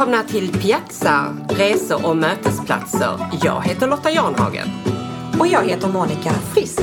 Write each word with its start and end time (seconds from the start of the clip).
Välkomna 0.00 0.22
till 0.22 0.60
Piazza, 0.60 1.36
resor 1.48 2.06
och 2.06 2.16
mötesplatser. 2.16 3.30
Jag 3.44 3.62
heter 3.62 3.86
Lotta 3.86 4.10
Janhagen. 4.10 4.68
Och 5.38 5.46
jag 5.46 5.64
heter 5.64 5.88
Monica 5.88 6.30
Frisk. 6.30 6.80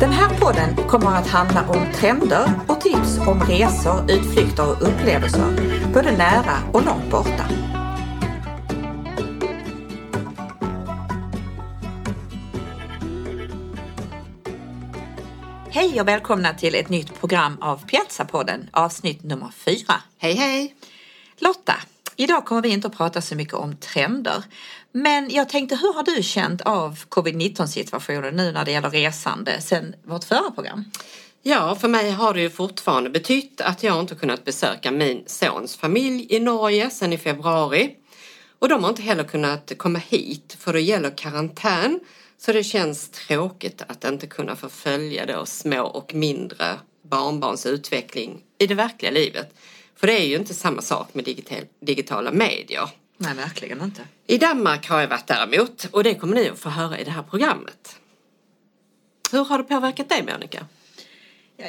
Den 0.00 0.12
här 0.12 0.38
podden 0.40 0.76
kommer 0.88 1.06
att 1.06 1.26
handla 1.26 1.68
om 1.68 1.86
trender 1.94 2.50
och 2.68 2.80
tips 2.80 3.18
om 3.18 3.40
resor, 3.40 4.10
utflykter 4.10 4.70
och 4.70 4.88
upplevelser, 4.88 5.56
både 5.94 6.16
nära 6.16 6.56
och 6.72 6.86
långt 6.86 7.10
borta. 7.10 7.44
Hej 15.70 16.00
och 16.00 16.08
välkomna 16.08 16.54
till 16.54 16.74
ett 16.74 16.88
nytt 16.88 17.20
program 17.20 17.58
av 17.60 17.84
Piazza-podden, 17.86 18.68
avsnitt 18.72 19.22
nummer 19.22 19.50
fyra. 19.64 19.94
Hej 20.18 20.34
hej! 20.34 20.74
Lotta, 21.38 21.74
idag 22.16 22.44
kommer 22.44 22.62
vi 22.62 22.68
inte 22.68 22.86
att 22.86 22.96
prata 22.96 23.20
så 23.20 23.34
mycket 23.34 23.54
om 23.54 23.76
trender. 23.76 24.44
Men 24.92 25.30
jag 25.30 25.48
tänkte, 25.48 25.76
hur 25.76 25.94
har 25.94 26.02
du 26.02 26.22
känt 26.22 26.60
av 26.60 27.04
covid-19 27.08 27.66
situationen 27.66 28.36
nu 28.36 28.52
när 28.52 28.64
det 28.64 28.70
gäller 28.70 28.90
resande 28.90 29.60
sedan 29.60 29.94
vårt 30.04 30.24
förra 30.24 30.50
program? 30.50 30.84
Ja, 31.42 31.74
för 31.74 31.88
mig 31.88 32.10
har 32.10 32.34
det 32.34 32.40
ju 32.40 32.50
fortfarande 32.50 33.10
betytt 33.10 33.60
att 33.60 33.82
jag 33.82 34.00
inte 34.00 34.14
kunnat 34.14 34.44
besöka 34.44 34.90
min 34.90 35.22
sons 35.26 35.76
familj 35.76 36.26
i 36.30 36.40
Norge 36.40 36.90
sedan 36.90 37.12
i 37.12 37.18
februari. 37.18 37.96
Och 38.58 38.68
de 38.68 38.82
har 38.82 38.90
inte 38.90 39.02
heller 39.02 39.24
kunnat 39.24 39.72
komma 39.76 39.98
hit 39.98 40.56
för 40.60 40.72
det 40.72 40.80
gäller 40.80 41.16
karantän. 41.16 42.00
Så 42.38 42.52
det 42.52 42.64
känns 42.64 43.08
tråkigt 43.08 43.82
att 43.86 44.04
inte 44.04 44.26
kunna 44.26 44.56
få 44.56 44.68
följa 44.68 45.26
då 45.26 45.46
små 45.46 45.82
och 45.82 46.14
mindre 46.14 46.66
barnbarns 47.02 47.66
utveckling 47.66 48.40
i 48.58 48.66
det 48.66 48.74
verkliga 48.74 49.10
livet. 49.10 49.54
För 49.96 50.06
det 50.06 50.20
är 50.20 50.26
ju 50.26 50.36
inte 50.36 50.54
samma 50.54 50.82
sak 50.82 51.14
med 51.14 51.24
digital, 51.24 51.64
digitala 51.80 52.32
medier. 52.32 52.88
Nej, 53.16 53.34
verkligen 53.34 53.82
inte. 53.82 54.02
I 54.26 54.38
Danmark 54.38 54.88
har 54.88 55.00
jag 55.00 55.08
varit 55.08 55.26
däremot 55.26 55.84
och 55.84 56.04
det 56.04 56.14
kommer 56.14 56.34
ni 56.34 56.48
att 56.48 56.58
få 56.58 56.68
höra 56.68 56.98
i 56.98 57.04
det 57.04 57.10
här 57.10 57.22
programmet. 57.22 57.96
Hur 59.32 59.44
har 59.44 59.58
det 59.58 59.64
påverkat 59.64 60.08
dig 60.08 60.24
Monica? 60.32 60.66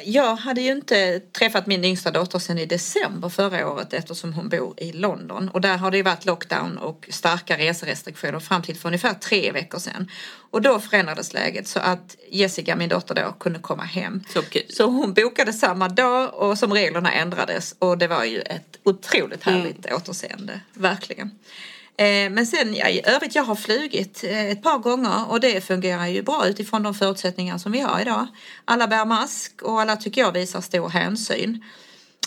Jag 0.04 0.36
hade 0.36 0.60
ju 0.60 0.72
inte 0.72 1.20
träffat 1.20 1.66
min 1.66 1.84
yngsta 1.84 2.10
dotter 2.10 2.38
sedan 2.38 2.58
i 2.58 2.66
december 2.66 3.28
förra 3.28 3.68
året 3.68 3.92
eftersom 3.92 4.32
hon 4.32 4.48
bor 4.48 4.74
i 4.76 4.92
London 4.92 5.48
och 5.48 5.60
där 5.60 5.76
har 5.76 5.90
det 5.90 5.96
ju 5.96 6.02
varit 6.02 6.24
lockdown 6.24 6.78
och 6.78 7.08
starka 7.10 7.58
reserestriktioner 7.58 8.40
fram 8.40 8.62
till 8.62 8.76
för 8.76 8.88
ungefär 8.88 9.14
tre 9.14 9.52
veckor 9.52 9.78
sedan. 9.78 10.10
Och 10.50 10.62
då 10.62 10.80
förändrades 10.80 11.32
läget 11.32 11.68
så 11.68 11.78
att 11.78 12.16
Jessica, 12.30 12.76
min 12.76 12.88
dotter 12.88 13.14
då, 13.14 13.32
kunde 13.40 13.58
komma 13.58 13.82
hem. 13.82 14.22
Så 14.28 14.42
kul. 14.42 14.66
Så 14.68 14.84
hon 14.84 15.14
bokade 15.14 15.52
samma 15.52 15.88
dag 15.88 16.34
och 16.34 16.58
som 16.58 16.72
reglerna 16.72 17.12
ändrades 17.12 17.74
och 17.78 17.98
det 17.98 18.06
var 18.06 18.24
ju 18.24 18.40
ett 18.40 18.78
otroligt 18.82 19.42
härligt 19.42 19.86
mm. 19.86 19.96
återseende, 19.96 20.60
verkligen. 20.74 21.30
Eh, 21.96 22.30
men 22.30 22.46
sen 22.46 22.74
ja, 22.74 22.88
i 22.88 23.02
övrigt, 23.04 23.34
jag 23.34 23.44
har 23.44 23.54
flugit 23.54 24.24
eh, 24.24 24.50
ett 24.50 24.62
par 24.62 24.78
gånger 24.78 25.30
och 25.30 25.40
det 25.40 25.60
fungerar 25.60 26.06
ju 26.06 26.22
bra 26.22 26.48
utifrån 26.48 26.82
de 26.82 26.94
förutsättningar 26.94 27.58
som 27.58 27.72
vi 27.72 27.80
har 27.80 28.00
idag. 28.00 28.26
Alla 28.64 28.88
bär 28.88 29.04
mask 29.04 29.62
och 29.62 29.80
alla 29.80 29.96
tycker 29.96 30.20
jag 30.20 30.32
visar 30.32 30.60
stor 30.60 30.88
hänsyn. 30.88 31.64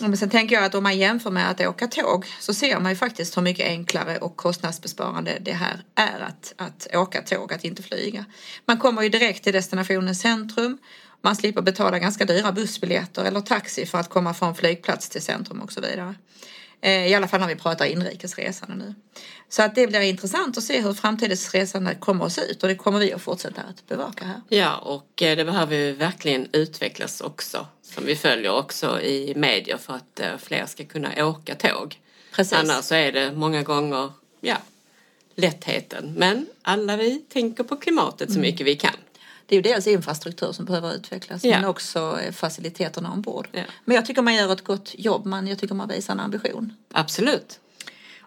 Men 0.01 0.17
sen 0.17 0.29
tänker 0.29 0.55
jag 0.55 0.65
att 0.65 0.75
om 0.75 0.83
man 0.83 0.97
jämför 0.97 1.31
med 1.31 1.51
att 1.51 1.61
åka 1.61 1.87
tåg 1.87 2.25
så 2.39 2.53
ser 2.53 2.79
man 2.79 2.91
ju 2.91 2.95
faktiskt 2.95 3.37
hur 3.37 3.41
mycket 3.41 3.67
enklare 3.67 4.17
och 4.17 4.35
kostnadsbesparande 4.35 5.37
det 5.41 5.53
här 5.53 5.81
är 5.95 6.19
att, 6.19 6.53
att 6.57 6.95
åka 6.95 7.21
tåg, 7.21 7.53
att 7.53 7.63
inte 7.63 7.83
flyga. 7.83 8.25
Man 8.65 8.77
kommer 8.77 9.01
ju 9.01 9.09
direkt 9.09 9.43
till 9.43 9.53
destinationens 9.53 10.21
centrum. 10.21 10.77
Man 11.21 11.35
slipper 11.35 11.61
betala 11.61 11.99
ganska 11.99 12.25
dyra 12.25 12.51
bussbiljetter 12.51 13.25
eller 13.25 13.41
taxi 13.41 13.85
för 13.85 13.97
att 13.97 14.09
komma 14.09 14.33
från 14.33 14.55
flygplats 14.55 15.09
till 15.09 15.21
centrum 15.21 15.61
och 15.61 15.71
så 15.71 15.81
vidare. 15.81 16.15
Eh, 16.81 17.07
I 17.07 17.13
alla 17.13 17.27
fall 17.27 17.39
när 17.39 17.47
vi 17.47 17.55
pratar 17.55 17.85
inrikesresande 17.85 18.75
nu. 18.75 18.95
Så 19.49 19.63
att 19.63 19.75
det 19.75 19.87
blir 19.87 20.01
intressant 20.01 20.57
att 20.57 20.63
se 20.63 20.81
hur 20.81 20.93
framtidens 20.93 21.53
resande 21.53 21.95
kommer 21.95 22.25
att 22.25 22.33
se 22.33 22.41
ut 22.41 22.63
och 22.63 22.69
det 22.69 22.75
kommer 22.75 22.99
vi 22.99 23.13
att 23.13 23.21
fortsätta 23.21 23.61
att 23.61 23.87
bevaka 23.87 24.25
här. 24.25 24.41
Ja 24.49 24.77
och 24.77 25.21
eh, 25.21 25.37
det 25.37 25.45
behöver 25.45 25.75
ju 25.75 25.93
verkligen 25.93 26.47
utvecklas 26.51 27.21
också 27.21 27.67
som 27.81 28.05
vi 28.05 28.15
följer 28.15 28.51
också 28.51 29.01
i 29.01 29.33
medier 29.35 29.77
för 29.77 29.93
att 29.93 30.19
eh, 30.19 30.37
fler 30.39 30.65
ska 30.65 30.85
kunna 30.85 31.27
åka 31.27 31.55
tåg. 31.55 31.99
Precis. 32.31 32.53
Annars 32.53 32.85
så 32.85 32.95
är 32.95 33.11
det 33.11 33.31
många 33.31 33.63
gånger 33.63 34.11
ja, 34.41 34.57
lättheten. 35.35 36.13
Men 36.17 36.47
alla 36.61 36.97
vi 36.97 37.19
tänker 37.19 37.63
på 37.63 37.75
klimatet 37.75 38.33
så 38.33 38.39
mycket 38.39 38.67
vi 38.67 38.75
kan. 38.75 38.95
Det 39.47 39.55
är 39.55 39.57
ju 39.57 39.61
dels 39.61 39.87
infrastruktur 39.87 40.51
som 40.51 40.65
behöver 40.65 40.95
utvecklas 40.95 41.43
Ja. 41.43 41.55
men 41.55 41.65
också 41.69 42.19
eh, 42.23 42.31
faciliteterna 42.31 43.11
ombord. 43.11 43.47
Ja. 43.51 43.61
Men 43.85 43.95
jag 43.95 44.05
tycker 44.05 44.21
man 44.21 44.35
gör 44.35 44.53
ett 44.53 44.63
gott 44.63 44.91
jobb, 44.97 45.25
man, 45.25 45.47
jag 45.47 45.59
tycker 45.59 45.75
man 45.75 45.87
visar 45.87 46.13
en 46.13 46.19
ambition. 46.19 46.73
Absolut. 46.93 47.59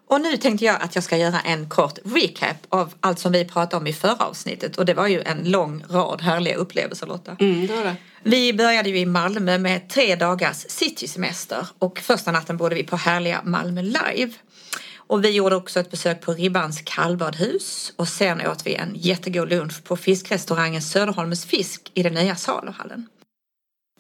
Och 0.06 0.20
nu 0.20 0.36
tänkte 0.36 0.64
jag 0.64 0.82
att 0.82 0.94
jag 0.94 1.04
ska 1.04 1.16
göra 1.16 1.41
en 1.41 1.69
kort 1.69 1.98
recap 2.04 2.56
av 2.69 2.94
allt 3.00 3.19
som 3.19 3.32
vi 3.32 3.44
pratade 3.44 3.76
om 3.76 3.86
i 3.86 3.92
förra 3.92 4.25
avsnittet 4.25 4.78
och 4.78 4.86
det 4.86 4.94
var 4.94 5.06
ju 5.06 5.22
en 5.22 5.50
lång 5.50 5.84
rad 5.88 6.22
härliga 6.22 6.56
upplevelser 6.56 7.06
Lotta. 7.06 7.37
Mm, 7.41 7.66
det 7.66 7.82
det. 7.82 7.97
Vi 8.22 8.52
började 8.52 8.91
ju 8.91 8.98
i 8.98 9.06
Malmö 9.06 9.58
med 9.58 9.88
tre 9.88 10.16
dagars 10.16 10.56
citysemester 10.69 11.66
och 11.78 11.98
första 11.98 12.32
natten 12.32 12.56
bodde 12.56 12.75
vi 12.75 12.84
på 12.84 12.97
härliga 12.97 13.41
Malmö 13.44 13.82
Live. 13.82 14.32
Och 15.10 15.25
vi 15.25 15.31
gjorde 15.31 15.56
också 15.56 15.81
ett 15.81 15.91
besök 15.91 16.21
på 16.21 16.32
Ribbans 16.32 16.82
kallbadhus 16.84 17.93
och 17.97 18.09
sen 18.09 18.47
åt 18.47 18.66
vi 18.66 18.75
en 18.75 18.93
jättegod 18.94 19.48
lunch 19.48 19.84
på 19.84 19.97
fiskrestaurangen 19.97 20.82
Söderholmens 20.82 21.44
fisk 21.44 21.91
i 21.94 22.03
den 22.03 22.15
nya 22.15 22.37
saluhallen. 22.37 23.06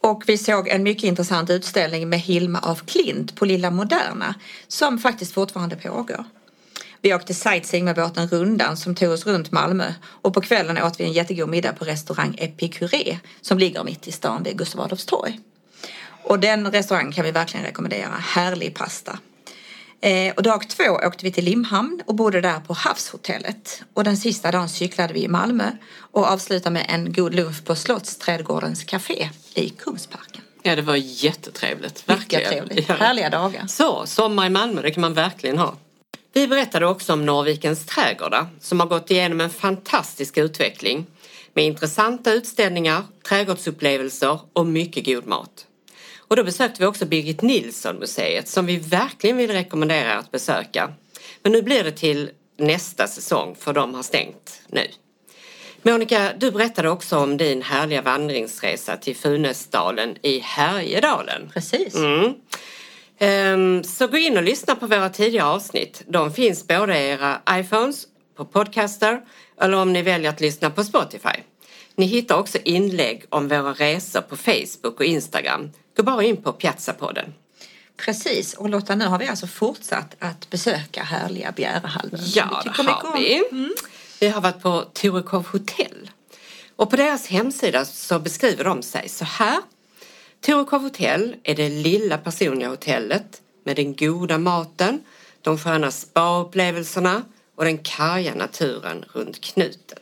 Och 0.00 0.22
vi 0.26 0.38
såg 0.38 0.68
en 0.68 0.82
mycket 0.82 1.04
intressant 1.04 1.50
utställning 1.50 2.08
med 2.08 2.20
Hilma 2.20 2.58
af 2.58 2.86
Klint 2.86 3.36
på 3.36 3.44
Lilla 3.44 3.70
Moderna 3.70 4.34
som 4.68 4.98
faktiskt 4.98 5.34
fortfarande 5.34 5.76
pågår. 5.76 6.24
Vi 7.00 7.14
åkte 7.14 7.34
sightseeing 7.34 7.84
med 7.84 7.96
båten 7.96 8.28
Rundan 8.28 8.76
som 8.76 8.94
tog 8.94 9.10
oss 9.10 9.26
runt 9.26 9.52
Malmö 9.52 9.92
och 10.04 10.34
på 10.34 10.40
kvällen 10.40 10.82
åt 10.82 11.00
vi 11.00 11.04
en 11.04 11.12
jättegod 11.12 11.48
middag 11.48 11.72
på 11.72 11.84
restaurang 11.84 12.34
Epicuré 12.38 13.18
som 13.40 13.58
ligger 13.58 13.84
mitt 13.84 14.08
i 14.08 14.12
stan 14.12 14.42
vid 14.42 14.58
Gustav 14.58 14.80
Adolfs 14.80 15.06
torg. 15.06 15.40
Och 16.22 16.40
den 16.40 16.70
restaurangen 16.72 17.12
kan 17.12 17.24
vi 17.24 17.30
verkligen 17.30 17.66
rekommendera. 17.66 18.14
Härlig 18.18 18.74
pasta. 18.74 19.18
Eh, 20.02 20.34
och 20.36 20.42
dag 20.42 20.68
två 20.68 20.84
åkte 20.84 21.24
vi 21.24 21.32
till 21.32 21.44
Limhamn 21.44 22.02
och 22.06 22.14
bodde 22.14 22.40
där 22.40 22.60
på 22.60 22.74
Havshotellet. 22.74 23.82
Och 23.94 24.04
den 24.04 24.16
sista 24.16 24.50
dagen 24.50 24.68
cyklade 24.68 25.12
vi 25.14 25.22
i 25.22 25.28
Malmö 25.28 25.70
och 26.12 26.26
avslutade 26.26 26.72
med 26.72 26.86
en 26.88 27.12
god 27.12 27.34
lunch 27.34 27.64
på 27.64 27.74
Slottsträdgårdens 27.74 28.84
café 28.84 29.28
i 29.54 29.68
Kungsparken. 29.68 30.42
Ja 30.62 30.76
det 30.76 30.82
var 30.82 30.96
jättetrevligt. 30.96 32.08
Verkligen. 32.08 32.50
trevligt. 32.50 32.88
Ja. 32.88 32.94
Härliga 32.94 33.30
dagar. 33.30 33.66
Så, 33.66 34.06
sommar 34.06 34.46
i 34.46 34.50
Malmö, 34.50 34.82
det 34.82 34.90
kan 34.90 35.00
man 35.00 35.14
verkligen 35.14 35.58
ha. 35.58 35.74
Vi 36.32 36.48
berättade 36.48 36.86
också 36.86 37.12
om 37.12 37.26
Norrvikens 37.26 37.86
trädgårdar 37.86 38.46
som 38.60 38.80
har 38.80 38.86
gått 38.86 39.10
igenom 39.10 39.40
en 39.40 39.50
fantastisk 39.50 40.38
utveckling 40.38 41.06
med 41.54 41.64
intressanta 41.64 42.32
utställningar, 42.32 43.02
trädgårdsupplevelser 43.28 44.38
och 44.52 44.66
mycket 44.66 45.06
god 45.06 45.26
mat. 45.26 45.66
Och 46.30 46.36
då 46.36 46.44
besökte 46.44 46.82
vi 46.82 46.86
också 46.86 47.06
Birgit 47.06 47.42
Nilsson 47.42 47.96
museet 47.96 48.48
som 48.48 48.66
vi 48.66 48.76
verkligen 48.76 49.36
vill 49.36 49.50
rekommendera 49.50 50.18
att 50.18 50.30
besöka. 50.30 50.92
Men 51.42 51.52
nu 51.52 51.62
blir 51.62 51.84
det 51.84 51.92
till 51.92 52.30
nästa 52.56 53.06
säsong 53.06 53.56
för 53.58 53.72
de 53.72 53.94
har 53.94 54.02
stängt 54.02 54.62
nu. 54.68 54.86
Monica, 55.82 56.32
du 56.38 56.50
berättade 56.50 56.90
också 56.90 57.18
om 57.18 57.36
din 57.36 57.62
härliga 57.62 58.02
vandringsresa 58.02 58.96
till 58.96 59.16
Funäsdalen 59.16 60.16
i 60.22 60.38
Härjedalen. 60.38 61.50
Precis. 61.54 61.94
Mm. 61.94 62.34
Ehm, 63.18 63.84
Så 63.84 64.06
gå 64.06 64.16
in 64.16 64.36
och 64.36 64.42
lyssna 64.42 64.74
på 64.74 64.86
våra 64.86 65.08
tidigare 65.08 65.46
avsnitt. 65.46 66.02
De 66.06 66.32
finns 66.32 66.66
både 66.66 66.98
i 66.98 67.08
era 67.08 67.40
iPhones, 67.50 68.06
på 68.36 68.44
Podcaster 68.44 69.20
eller 69.60 69.76
om 69.76 69.92
ni 69.92 70.02
väljer 70.02 70.30
att 70.30 70.40
lyssna 70.40 70.70
på 70.70 70.84
Spotify. 70.84 71.42
Ni 72.00 72.06
hittar 72.06 72.36
också 72.36 72.58
inlägg 72.64 73.24
om 73.28 73.48
våra 73.48 73.72
resor 73.72 74.20
på 74.20 74.36
Facebook 74.36 75.00
och 75.00 75.04
Instagram. 75.04 75.70
Gå 75.96 76.02
bara 76.02 76.24
in 76.24 76.36
på 76.36 76.52
Piazzapodden. 76.52 77.34
Precis. 77.96 78.54
Och 78.54 78.68
Lotta, 78.68 78.94
nu 78.94 79.04
har 79.04 79.18
vi 79.18 79.28
alltså 79.28 79.46
fortsatt 79.46 80.16
att 80.18 80.50
besöka 80.50 81.02
härliga 81.02 81.52
Bjärehalvön. 81.52 82.20
Ja, 82.34 82.62
det 82.64 82.70
har 82.70 83.18
vi. 83.18 83.42
Vi 84.20 84.28
har 84.28 84.40
varit 84.40 84.62
på 84.62 84.84
Torekov 84.92 85.46
hotell. 85.46 86.10
Och 86.76 86.90
på 86.90 86.96
deras 86.96 87.26
hemsida 87.26 87.84
så 87.84 88.18
beskriver 88.18 88.64
de 88.64 88.82
sig 88.82 89.08
så 89.08 89.24
här. 89.24 89.58
Torekov 90.40 90.82
hotell 90.82 91.36
är 91.42 91.54
det 91.54 91.68
lilla 91.68 92.18
personliga 92.18 92.68
hotellet 92.68 93.40
med 93.64 93.76
den 93.76 93.96
goda 93.96 94.38
maten, 94.38 95.02
de 95.42 95.58
sköna 95.58 95.90
spaupplevelserna 95.90 97.22
och 97.56 97.64
den 97.64 97.78
karga 97.78 98.34
naturen 98.34 99.04
runt 99.12 99.40
knuten. 99.40 99.98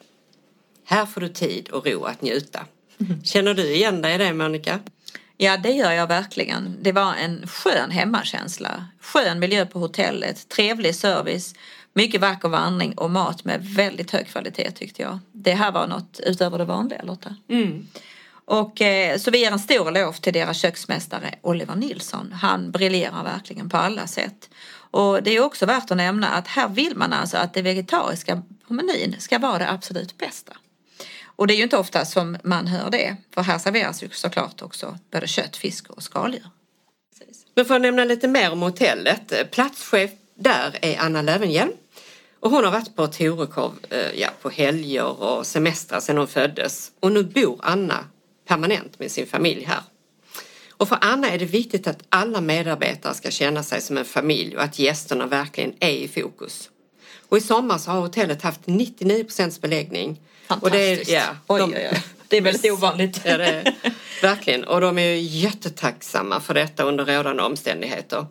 Här 0.90 1.06
får 1.06 1.20
du 1.20 1.28
tid 1.28 1.68
och 1.68 1.86
ro 1.86 2.04
att 2.04 2.22
njuta. 2.22 2.66
Känner 3.24 3.54
du 3.54 3.74
igen 3.74 4.02
dig 4.02 4.14
i 4.14 4.18
det 4.18 4.32
Monica? 4.32 4.80
Ja, 5.36 5.56
det 5.56 5.70
gör 5.70 5.92
jag 5.92 6.06
verkligen. 6.06 6.76
Det 6.82 6.92
var 6.92 7.14
en 7.14 7.46
skön 7.46 7.90
hemmakänsla. 7.90 8.86
Skön 9.00 9.38
miljö 9.38 9.66
på 9.66 9.78
hotellet, 9.78 10.48
trevlig 10.48 10.94
service, 10.94 11.54
mycket 11.92 12.20
vacker 12.20 12.48
vandring 12.48 12.92
och 12.98 13.10
mat 13.10 13.44
med 13.44 13.64
väldigt 13.64 14.10
hög 14.10 14.26
kvalitet 14.28 14.70
tyckte 14.70 15.02
jag. 15.02 15.18
Det 15.32 15.52
här 15.52 15.72
var 15.72 15.86
något 15.86 16.20
utöver 16.26 16.58
det 16.58 16.64
vanliga 16.64 17.02
Lotta. 17.02 17.36
Och, 18.44 18.80
eh, 18.80 19.18
så 19.18 19.30
vi 19.30 19.38
ger 19.38 19.52
en 19.52 19.58
stor 19.58 19.90
lov 19.90 20.12
till 20.12 20.32
deras 20.32 20.58
köksmästare 20.58 21.34
Oliver 21.42 21.74
Nilsson. 21.74 22.32
Han 22.32 22.70
briljerar 22.70 23.24
verkligen 23.24 23.68
på 23.68 23.76
alla 23.76 24.06
sätt. 24.06 24.50
Och 24.90 25.22
det 25.22 25.36
är 25.36 25.40
också 25.40 25.66
värt 25.66 25.90
att 25.90 25.96
nämna 25.96 26.28
att 26.28 26.48
här 26.48 26.68
vill 26.68 26.96
man 26.96 27.12
alltså 27.12 27.36
att 27.36 27.54
det 27.54 27.62
vegetariska 27.62 28.42
på 28.68 28.74
menyn 28.74 29.16
ska 29.18 29.38
vara 29.38 29.58
det 29.58 29.70
absolut 29.70 30.18
bästa. 30.18 30.52
Och 31.38 31.46
det 31.46 31.54
är 31.54 31.56
ju 31.56 31.62
inte 31.62 31.76
ofta 31.76 32.04
som 32.04 32.36
man 32.44 32.66
hör 32.66 32.90
det, 32.90 33.16
för 33.34 33.42
här 33.42 33.58
serveras 33.58 34.02
ju 34.02 34.08
såklart 34.10 34.62
också 34.62 34.98
både 35.12 35.28
kött, 35.28 35.56
fisk 35.56 35.90
och 35.90 36.02
skaldjur. 36.02 36.48
Men 37.54 37.64
för 37.64 37.74
att 37.74 37.82
nämna 37.82 38.04
lite 38.04 38.28
mer 38.28 38.52
om 38.52 38.62
hotellet, 38.62 39.50
platschef 39.50 40.10
där 40.34 40.78
är 40.82 40.98
Anna 40.98 41.22
Lövenhjelm. 41.22 41.72
Och 42.40 42.50
hon 42.50 42.64
har 42.64 42.72
varit 42.72 42.96
på 42.96 43.06
Torekov 43.06 43.78
eh, 43.90 44.20
ja, 44.20 44.28
på 44.42 44.50
helger 44.50 45.22
och 45.22 45.46
semestrar 45.46 46.00
sedan 46.00 46.16
hon 46.16 46.28
föddes. 46.28 46.90
Och 47.00 47.12
nu 47.12 47.22
bor 47.22 47.60
Anna 47.62 48.04
permanent 48.48 48.98
med 48.98 49.10
sin 49.10 49.26
familj 49.26 49.64
här. 49.64 49.82
Och 50.70 50.88
för 50.88 50.98
Anna 51.00 51.30
är 51.30 51.38
det 51.38 51.44
viktigt 51.44 51.86
att 51.86 52.02
alla 52.08 52.40
medarbetare 52.40 53.14
ska 53.14 53.30
känna 53.30 53.62
sig 53.62 53.80
som 53.80 53.98
en 53.98 54.04
familj 54.04 54.56
och 54.56 54.62
att 54.62 54.78
gästerna 54.78 55.26
verkligen 55.26 55.74
är 55.80 55.90
i 55.90 56.08
fokus. 56.08 56.70
Och 57.28 57.36
i 57.36 57.40
sommar 57.40 57.78
så 57.78 57.90
har 57.90 58.00
hotellet 58.00 58.42
haft 58.42 58.60
99 58.66 59.24
procents 59.24 59.60
beläggning. 59.60 60.20
Fantastiskt. 60.48 60.62
Och 60.62 60.70
det 60.70 61.12
är, 61.12 61.14
ja, 61.14 61.36
oj, 61.46 61.60
de, 61.60 61.74
oj, 61.74 61.88
oj. 61.92 62.02
Det 62.28 62.36
är 62.36 62.42
väldigt 62.42 62.72
ovanligt. 62.72 63.20
Ja, 63.24 63.38
det 63.38 63.46
är, 63.46 63.74
verkligen. 64.22 64.64
Och 64.64 64.80
de 64.80 64.98
är 64.98 65.14
jättetacksamma 65.14 66.40
för 66.40 66.54
detta 66.54 66.82
under 66.82 67.04
rådande 67.04 67.42
omständigheter. 67.42 68.26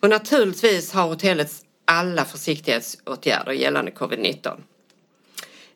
Och 0.00 0.10
naturligtvis 0.10 0.92
har 0.92 1.08
hotellets 1.08 1.62
alla 1.84 2.24
försiktighetsåtgärder 2.24 3.52
gällande 3.52 3.90
covid-19. 3.90 4.60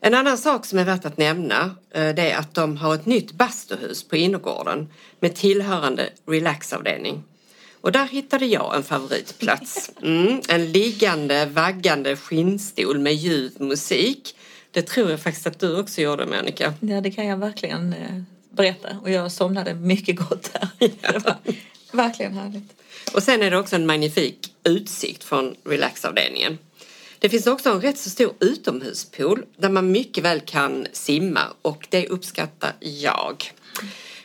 En 0.00 0.14
annan 0.14 0.38
sak 0.38 0.66
som 0.66 0.78
är 0.78 0.84
värt 0.84 1.04
att 1.04 1.18
nämna 1.18 1.74
eh, 1.90 2.14
det 2.14 2.30
är 2.30 2.38
att 2.38 2.54
de 2.54 2.76
har 2.76 2.94
ett 2.94 3.06
nytt 3.06 3.32
bastuhus 3.32 4.08
på 4.08 4.16
innergården 4.16 4.88
med 5.20 5.34
tillhörande 5.34 6.08
relaxavdelning. 6.26 7.22
Och 7.80 7.92
där 7.92 8.06
hittade 8.06 8.46
jag 8.46 8.76
en 8.76 8.82
favoritplats. 8.82 9.90
Mm, 10.02 10.40
en 10.48 10.72
liggande, 10.72 11.46
vaggande 11.46 12.16
skinnstol 12.16 12.98
med 12.98 13.14
ljuv 13.14 13.52
musik. 13.58 14.36
Det 14.70 14.82
tror 14.82 15.10
jag 15.10 15.20
faktiskt 15.20 15.46
att 15.46 15.58
du 15.58 15.80
också 15.80 16.00
gjorde 16.00 16.26
Monica. 16.26 16.74
Ja, 16.80 17.00
det 17.00 17.10
kan 17.10 17.26
jag 17.26 17.36
verkligen 17.36 17.92
eh, 17.92 18.22
berätta. 18.50 18.88
Och 19.02 19.10
jag 19.10 19.32
somnade 19.32 19.74
mycket 19.74 20.16
gott 20.16 20.50
där. 20.52 20.68
Det 21.12 21.24
var 21.24 21.36
verkligen 21.92 22.34
härligt. 22.34 22.72
Och 23.14 23.22
sen 23.22 23.42
är 23.42 23.50
det 23.50 23.58
också 23.58 23.76
en 23.76 23.86
magnifik 23.86 24.54
utsikt 24.64 25.24
från 25.24 25.54
relaxavdelningen. 25.64 26.58
Det 27.18 27.28
finns 27.28 27.46
också 27.46 27.70
en 27.70 27.80
rätt 27.80 27.98
så 27.98 28.10
stor 28.10 28.34
utomhuspool 28.40 29.44
där 29.56 29.68
man 29.68 29.92
mycket 29.92 30.24
väl 30.24 30.40
kan 30.40 30.86
simma 30.92 31.40
och 31.62 31.86
det 31.90 32.06
uppskattar 32.06 32.72
jag. 32.80 33.52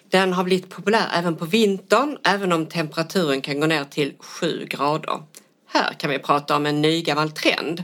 Den 0.09 0.33
har 0.33 0.44
blivit 0.44 0.69
populär 0.69 1.07
även 1.13 1.36
på 1.36 1.45
vintern 1.45 2.18
även 2.24 2.51
om 2.51 2.65
temperaturen 2.65 3.41
kan 3.41 3.59
gå 3.59 3.68
ner 3.68 3.83
till 3.83 4.13
7 4.19 4.65
grader. 4.69 5.24
Här 5.68 5.94
kan 5.94 6.09
vi 6.09 6.19
prata 6.19 6.56
om 6.56 6.65
en 6.65 6.81
nygammal 6.81 7.31
trend 7.31 7.83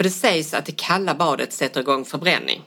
för 0.00 0.04
det 0.04 0.10
sägs 0.10 0.54
att 0.54 0.66
det 0.66 0.72
kalla 0.72 1.14
badet 1.14 1.52
sätter 1.52 1.80
igång 1.80 2.04
förbränning. 2.04 2.62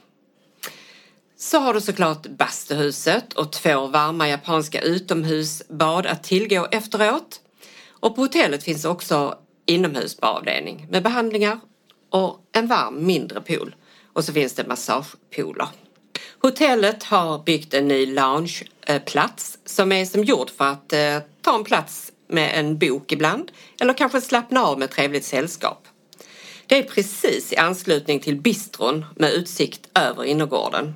Så 1.36 1.58
har 1.58 1.74
du 1.74 1.80
såklart 1.80 2.26
bastuhuset 2.26 3.32
och 3.32 3.52
två 3.52 3.86
varma 3.86 4.28
japanska 4.28 4.80
utomhusbad 4.80 6.06
att 6.06 6.22
tillgå 6.22 6.66
efteråt. 6.70 7.40
Och 7.88 8.14
på 8.14 8.20
hotellet 8.20 8.62
finns 8.62 8.84
också 8.84 9.38
inomhusbadavdelning 9.66 10.86
med 10.90 11.02
behandlingar 11.02 11.60
och 12.10 12.40
en 12.52 12.66
varm 12.66 13.06
mindre 13.06 13.40
pool. 13.40 13.74
Och 14.12 14.24
så 14.24 14.32
finns 14.32 14.54
det 14.54 14.66
massagepooler. 14.66 15.68
Hotellet 16.38 17.02
har 17.02 17.44
byggt 17.44 17.74
en 17.74 17.88
ny 17.88 18.06
loungeplats 18.06 19.58
som 19.64 19.92
är 19.92 20.04
som 20.04 20.24
gjord 20.24 20.50
för 20.50 20.64
att 20.64 20.92
eh, 20.92 21.18
ta 21.42 21.54
en 21.54 21.64
plats 21.64 22.12
med 22.28 22.58
en 22.58 22.78
bok 22.78 23.12
ibland 23.12 23.52
eller 23.80 23.92
kanske 23.94 24.20
slappna 24.20 24.64
av 24.64 24.78
med 24.78 24.90
trevligt 24.90 25.24
sällskap. 25.24 25.83
Det 26.66 26.78
är 26.78 26.82
precis 26.82 27.52
i 27.52 27.56
anslutning 27.56 28.20
till 28.20 28.40
bistron 28.40 29.04
med 29.16 29.32
utsikt 29.32 29.80
över 29.94 30.24
innergården. 30.24 30.94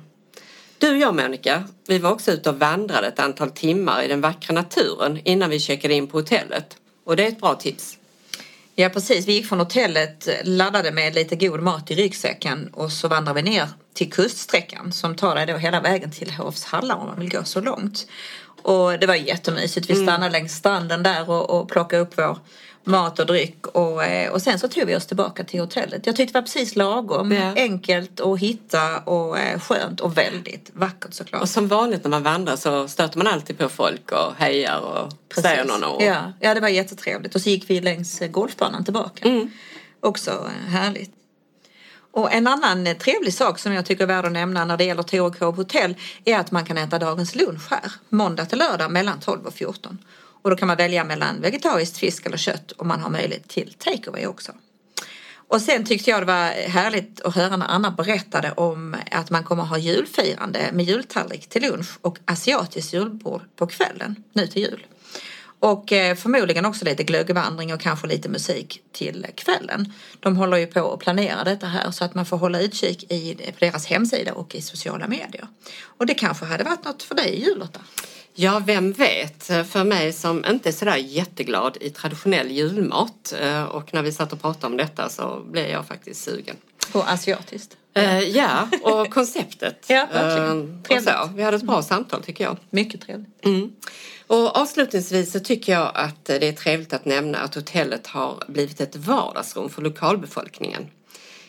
Du 0.77 0.91
och 0.91 0.97
jag 0.97 1.15
Monica, 1.15 1.63
vi 1.87 1.99
var 1.99 2.11
också 2.11 2.31
ute 2.31 2.49
och 2.49 2.59
vandrade 2.59 3.07
ett 3.07 3.19
antal 3.19 3.51
timmar 3.51 4.03
i 4.03 4.07
den 4.07 4.21
vackra 4.21 4.53
naturen 4.53 5.19
innan 5.23 5.49
vi 5.49 5.59
checkade 5.59 5.93
in 5.93 6.07
på 6.07 6.17
hotellet. 6.17 6.77
Och 7.03 7.15
det 7.15 7.23
är 7.23 7.27
ett 7.27 7.39
bra 7.39 7.55
tips. 7.55 7.97
Ja 8.75 8.89
precis, 8.89 9.27
vi 9.27 9.33
gick 9.33 9.47
från 9.47 9.59
hotellet 9.59 10.27
laddade 10.43 10.91
med 10.91 11.15
lite 11.15 11.35
god 11.35 11.61
mat 11.61 11.91
i 11.91 11.95
ryggsäcken 11.95 12.69
och 12.73 12.91
så 12.91 13.07
vandrar 13.07 13.33
vi 13.33 13.41
ner 13.41 13.67
till 13.93 14.11
kuststräckan 14.11 14.93
som 14.93 15.15
tar 15.15 15.35
dig 15.35 15.45
då 15.45 15.57
hela 15.57 15.81
vägen 15.81 16.11
till 16.11 16.31
Hovshalla 16.31 16.95
om 16.95 17.07
man 17.07 17.19
vill 17.19 17.29
gå 17.29 17.43
så 17.43 17.61
långt. 17.61 18.07
Och 18.61 18.99
det 18.99 19.07
var 19.07 19.15
jättemysigt. 19.15 19.89
Vi 19.89 19.95
stannade 19.95 20.15
mm. 20.15 20.31
längs 20.31 20.53
stranden 20.53 21.03
där 21.03 21.29
och, 21.29 21.49
och 21.49 21.69
plockade 21.69 22.01
upp 22.01 22.17
vår 22.17 22.37
mat 22.89 23.19
och 23.19 23.25
dryck 23.25 23.67
och, 23.67 24.03
eh, 24.03 24.31
och 24.31 24.41
sen 24.41 24.59
så 24.59 24.67
tog 24.67 24.85
vi 24.85 24.95
oss 24.95 25.05
tillbaka 25.05 25.43
till 25.43 25.59
hotellet. 25.59 26.05
Jag 26.05 26.15
tyckte 26.15 26.33
det 26.33 26.37
var 26.39 26.45
precis 26.45 26.75
lagom, 26.75 27.31
ja. 27.31 27.53
enkelt 27.55 28.19
att 28.19 28.39
hitta 28.39 28.99
och 28.99 29.39
eh, 29.39 29.59
skönt 29.59 29.99
och 29.99 30.17
väldigt 30.17 30.71
vackert 30.73 31.13
såklart. 31.13 31.41
Och 31.41 31.49
som 31.49 31.67
vanligt 31.67 32.03
när 32.03 32.09
man 32.09 32.23
vandrar 32.23 32.55
så 32.55 32.87
stöter 32.87 33.17
man 33.17 33.27
alltid 33.27 33.57
på 33.57 33.69
folk 33.69 34.11
och 34.11 34.33
hejar 34.37 34.79
och 34.79 35.13
precis. 35.29 35.43
säger 35.43 35.65
några 35.65 35.89
ord. 35.89 36.01
Ja. 36.01 36.33
ja, 36.39 36.53
det 36.53 36.59
var 36.59 36.69
jättetrevligt 36.69 37.35
och 37.35 37.41
så 37.41 37.49
gick 37.49 37.69
vi 37.69 37.81
längs 37.81 38.21
eh, 38.21 38.27
golfbanan 38.27 38.83
tillbaka. 38.83 39.29
Mm. 39.29 39.51
Också 39.99 40.49
härligt. 40.67 41.11
Och 42.11 42.33
en 42.33 42.47
annan 42.47 42.95
trevlig 42.95 43.33
sak 43.33 43.59
som 43.59 43.73
jag 43.73 43.85
tycker 43.85 44.03
är 44.03 44.07
värd 44.07 44.25
att 44.25 44.31
nämna 44.31 44.65
när 44.65 44.77
det 44.77 44.83
gäller 44.83 45.03
Torekov 45.03 45.55
hotell 45.55 45.95
är 46.25 46.39
att 46.39 46.51
man 46.51 46.65
kan 46.65 46.77
äta 46.77 46.99
dagens 46.99 47.35
lunch 47.35 47.71
här, 47.71 47.91
måndag 48.09 48.45
till 48.45 48.57
lördag 48.57 48.91
mellan 48.91 49.19
12 49.19 49.45
och 49.45 49.53
14. 49.53 49.97
Och 50.41 50.49
då 50.49 50.55
kan 50.55 50.67
man 50.67 50.77
välja 50.77 51.03
mellan 51.03 51.41
vegetariskt 51.41 51.97
fisk 51.97 52.25
eller 52.25 52.37
kött 52.37 52.71
och 52.71 52.85
man 52.85 52.99
har 52.99 53.09
möjlighet 53.09 53.47
till 53.47 53.73
takeaway 53.77 54.25
också. 54.25 54.51
Och 55.49 55.61
sen 55.61 55.85
tyckte 55.85 56.09
jag 56.09 56.21
det 56.21 56.25
var 56.25 56.49
härligt 56.69 57.21
att 57.21 57.35
höra 57.35 57.57
när 57.57 57.67
Anna 57.67 57.91
berättade 57.91 58.51
om 58.51 58.95
att 59.11 59.29
man 59.29 59.43
kommer 59.43 59.63
ha 59.63 59.77
julfirande 59.77 60.69
med 60.73 60.85
jultallrik 60.85 61.49
till 61.49 61.61
lunch 61.61 61.97
och 62.01 62.17
asiatiskt 62.25 62.93
julbord 62.93 63.41
på 63.55 63.67
kvällen 63.67 64.23
nu 64.33 64.47
till 64.47 64.61
jul. 64.61 64.85
Och 65.59 65.91
eh, 65.91 66.15
förmodligen 66.15 66.65
också 66.65 66.85
lite 66.85 67.03
glöggvandring 67.03 67.73
och 67.73 67.81
kanske 67.81 68.07
lite 68.07 68.29
musik 68.29 68.81
till 68.91 69.27
kvällen. 69.35 69.93
De 70.19 70.37
håller 70.37 70.57
ju 70.57 70.67
på 70.67 70.93
att 70.93 70.99
planera 70.99 71.43
detta 71.43 71.67
här 71.67 71.91
så 71.91 72.05
att 72.05 72.15
man 72.15 72.25
får 72.25 72.37
hålla 72.37 72.61
utkik 72.61 73.11
i, 73.11 73.35
på 73.35 73.65
deras 73.65 73.85
hemsida 73.85 74.33
och 74.33 74.55
i 74.55 74.61
sociala 74.61 75.07
medier. 75.07 75.47
Och 75.81 76.05
det 76.05 76.13
kanske 76.13 76.45
hade 76.45 76.63
varit 76.63 76.85
något 76.85 77.03
för 77.03 77.15
dig 77.15 77.39
Jullotta? 77.45 77.79
Ja, 78.33 78.61
vem 78.65 78.91
vet? 78.91 79.43
För 79.43 79.83
mig 79.83 80.13
som 80.13 80.45
inte 80.45 80.69
är 80.69 80.73
sådär 80.73 80.95
jätteglad 80.95 81.77
i 81.81 81.89
traditionell 81.89 82.51
julmat 82.51 83.33
eh, 83.41 83.63
och 83.63 83.93
när 83.93 84.01
vi 84.01 84.11
satt 84.11 84.33
och 84.33 84.41
pratade 84.41 84.65
om 84.67 84.77
detta 84.77 85.09
så 85.09 85.41
blev 85.51 85.69
jag 85.69 85.87
faktiskt 85.87 86.23
sugen. 86.23 86.55
På 86.91 87.01
asiatiskt? 87.01 87.77
Uh, 87.97 88.19
ja, 88.19 88.67
och 88.81 89.09
konceptet. 89.09 89.85
ja, 89.89 90.07
verkligen. 90.13 90.83
Uh, 90.91 91.03
så. 91.03 91.29
Vi 91.35 91.43
hade 91.43 91.57
ett 91.57 91.63
bra 91.63 91.75
mm. 91.75 91.83
samtal 91.83 92.23
tycker 92.23 92.43
jag. 92.43 92.57
Mycket 92.69 93.01
trevligt. 93.01 93.45
Mm. 93.45 93.71
Och 94.27 94.57
avslutningsvis 94.57 95.31
så 95.31 95.39
tycker 95.39 95.73
jag 95.73 95.91
att 95.93 96.25
det 96.25 96.47
är 96.47 96.51
trevligt 96.51 96.93
att 96.93 97.05
nämna 97.05 97.37
att 97.37 97.55
hotellet 97.55 98.07
har 98.07 98.43
blivit 98.47 98.81
ett 98.81 98.95
vardagsrum 98.95 99.69
för 99.69 99.81
lokalbefolkningen. 99.81 100.87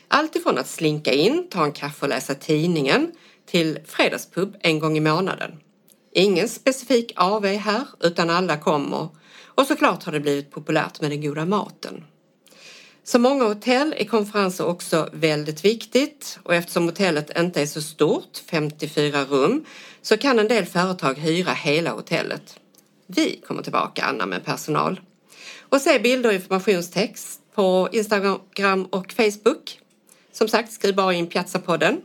Allt 0.09 0.37
ifrån 0.37 0.59
att 0.59 0.69
slinka 0.69 1.13
in, 1.13 1.49
ta 1.51 1.65
en 1.65 1.73
kaffe 1.73 2.07
och 2.07 2.09
läsa 2.09 2.35
tidningen 2.35 3.13
till 3.47 3.79
fredagspub 3.87 4.57
en 4.61 4.79
gång 4.79 4.97
i 4.97 5.01
månaden. 5.01 5.53
Ingen 6.13 6.49
specifik 6.49 7.13
AV 7.17 7.47
här 7.47 7.87
utan 8.01 8.31
alla 8.31 8.57
kommer 8.57 9.09
och 9.45 9.67
såklart 9.67 10.05
har 10.05 10.13
det 10.13 10.21
blivit 10.21 10.51
populärt 10.51 11.01
med 11.01 11.11
den 11.11 11.21
goda 11.21 11.45
maten. 11.45 12.05
Som 13.05 13.23
många 13.23 13.45
hotell 13.45 13.95
är 13.97 14.05
konferenser 14.05 14.67
också 14.67 15.09
väldigt 15.13 15.65
viktigt 15.65 16.39
och 16.43 16.55
eftersom 16.55 16.87
hotellet 16.87 17.39
inte 17.39 17.63
är 17.63 17.67
så 17.67 17.83
stort, 17.83 18.43
54 18.51 19.25
rum, 19.25 19.65
så 20.03 20.17
kan 20.17 20.39
en 20.39 20.49
del 20.49 20.67
företag 20.67 21.15
hyra 21.15 21.53
hela 21.53 21.91
hotellet. 21.91 22.61
Vi 23.07 23.41
kommer 23.47 23.63
tillbaka 23.63 24.05
Anna 24.05 24.27
med 24.27 24.45
personal. 24.45 25.01
Och 25.59 25.81
se 25.81 25.99
bilder 25.99 26.29
och 26.29 26.35
informationstext 26.35 27.41
på 27.55 27.89
Instagram 27.93 28.85
och 28.85 29.13
Facebook. 29.13 29.79
Som 30.33 30.49
sagt, 30.49 30.73
skriv 30.73 30.95
bara 30.95 31.15
in 31.15 31.27
Piazzapodden 31.27 32.01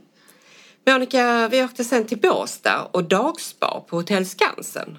Monica, 0.90 1.48
vi 1.48 1.64
åkte 1.64 1.84
sen 1.84 2.06
till 2.06 2.18
Båstad 2.18 2.88
och 2.92 3.04
dagspa 3.04 3.84
på 3.88 3.96
Hotell 3.96 4.26
Skansen. 4.26 4.98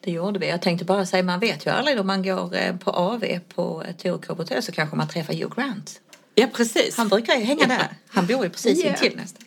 Det 0.00 0.10
gjorde 0.10 0.38
vi. 0.38 0.48
Jag 0.48 0.62
tänkte 0.62 0.84
bara 0.84 1.06
säga, 1.06 1.22
man 1.22 1.40
vet 1.40 1.66
ju 1.66 1.70
aldrig 1.70 2.00
om 2.00 2.06
man 2.06 2.22
går 2.22 2.56
eh, 2.56 2.76
på 2.76 2.90
AV 2.90 3.24
på 3.54 3.84
Torekov 4.02 4.36
hotell 4.36 4.62
så 4.62 4.72
kanske 4.72 4.96
man 4.96 5.08
träffar 5.08 5.34
Hugh 5.34 5.54
Grant. 5.56 6.00
Ja, 6.34 6.46
precis. 6.52 6.96
Han 6.96 7.08
brukar 7.08 7.34
ju 7.34 7.44
hänga 7.44 7.66
där. 7.66 7.88
Han 8.08 8.26
bor 8.26 8.44
ju 8.44 8.50
precis 8.50 8.78
yeah. 8.78 8.90
intill 8.90 9.16
nästan. 9.16 9.42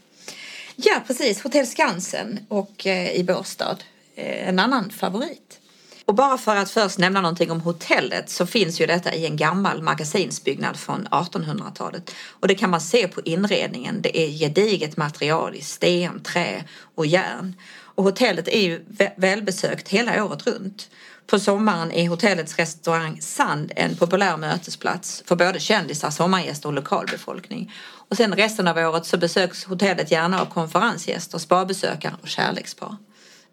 Ja, 0.75 1.01
precis. 1.07 1.43
Hotell 1.43 1.67
Skansen 1.67 2.39
och 2.47 2.87
eh, 2.87 3.15
i 3.15 3.23
Båstad. 3.23 3.77
Eh, 4.15 4.49
en 4.49 4.59
annan 4.59 4.89
favorit. 4.89 5.59
Och 6.05 6.15
bara 6.15 6.37
för 6.37 6.55
att 6.55 6.69
först 6.69 6.97
nämna 6.97 7.21
någonting 7.21 7.51
om 7.51 7.61
hotellet 7.61 8.29
så 8.29 8.45
finns 8.45 8.81
ju 8.81 8.85
detta 8.85 9.13
i 9.13 9.25
en 9.25 9.37
gammal 9.37 9.81
magasinsbyggnad 9.81 10.77
från 10.77 11.07
1800-talet. 11.07 12.11
Och 12.39 12.47
det 12.47 12.55
kan 12.55 12.69
man 12.69 12.81
se 12.81 13.07
på 13.07 13.21
inredningen. 13.21 14.01
Det 14.01 14.17
är 14.17 14.29
gediget 14.29 14.97
material 14.97 15.55
i 15.55 15.61
sten, 15.61 16.23
trä 16.23 16.63
och 16.95 17.05
järn. 17.05 17.55
Och 17.95 18.03
hotellet 18.03 18.47
är 18.47 18.61
ju 18.61 18.85
välbesökt 19.15 19.89
hela 19.89 20.25
året 20.25 20.47
runt. 20.47 20.89
På 21.27 21.39
sommaren 21.39 21.91
är 21.91 22.09
hotellets 22.09 22.57
restaurang 22.57 23.21
Sand 23.21 23.71
en 23.75 23.95
populär 23.95 24.37
mötesplats 24.37 25.23
för 25.25 25.35
både 25.35 25.59
kändisar, 25.59 26.09
sommargäster 26.09 26.69
och 26.69 26.73
lokalbefolkning. 26.73 27.73
Och 28.09 28.17
sen 28.17 28.35
resten 28.35 28.67
av 28.67 28.77
året 28.77 29.05
så 29.05 29.17
besöks 29.17 29.65
hotellet 29.65 30.11
gärna 30.11 30.41
av 30.41 30.45
konferensgäster, 30.45 31.37
spabesökare 31.37 32.15
och 32.21 32.27
kärlekspar. 32.27 32.97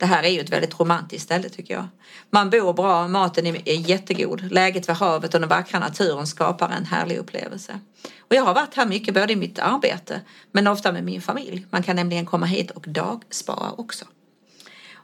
Det 0.01 0.07
här 0.07 0.23
är 0.23 0.29
ju 0.29 0.41
ett 0.41 0.51
väldigt 0.51 0.81
romantiskt 0.81 1.25
ställe 1.25 1.49
tycker 1.49 1.75
jag. 1.75 1.89
Man 2.31 2.51
bor 2.51 2.73
bra, 2.73 3.09
maten 3.09 3.47
är 3.47 3.91
jättegod, 3.91 4.53
läget 4.53 4.89
vid 4.89 4.97
havet 4.97 5.35
och 5.35 5.41
den 5.41 5.49
vackra 5.49 5.79
naturen 5.79 6.27
skapar 6.27 6.69
en 6.69 6.85
härlig 6.85 7.17
upplevelse. 7.17 7.81
Och 8.19 8.35
jag 8.35 8.43
har 8.43 8.55
varit 8.55 8.75
här 8.75 8.87
mycket 8.87 9.15
både 9.15 9.33
i 9.33 9.37
mitt 9.37 9.59
arbete 9.59 10.21
men 10.53 10.67
ofta 10.67 10.93
med 10.93 11.05
min 11.05 11.23
familj. 11.23 11.67
Man 11.71 11.83
kan 11.83 11.97
nämligen 11.97 12.27
komma 12.27 12.47
hit 12.47 12.71
och 12.71 12.85
dagspara 12.89 13.71
också. 13.77 14.05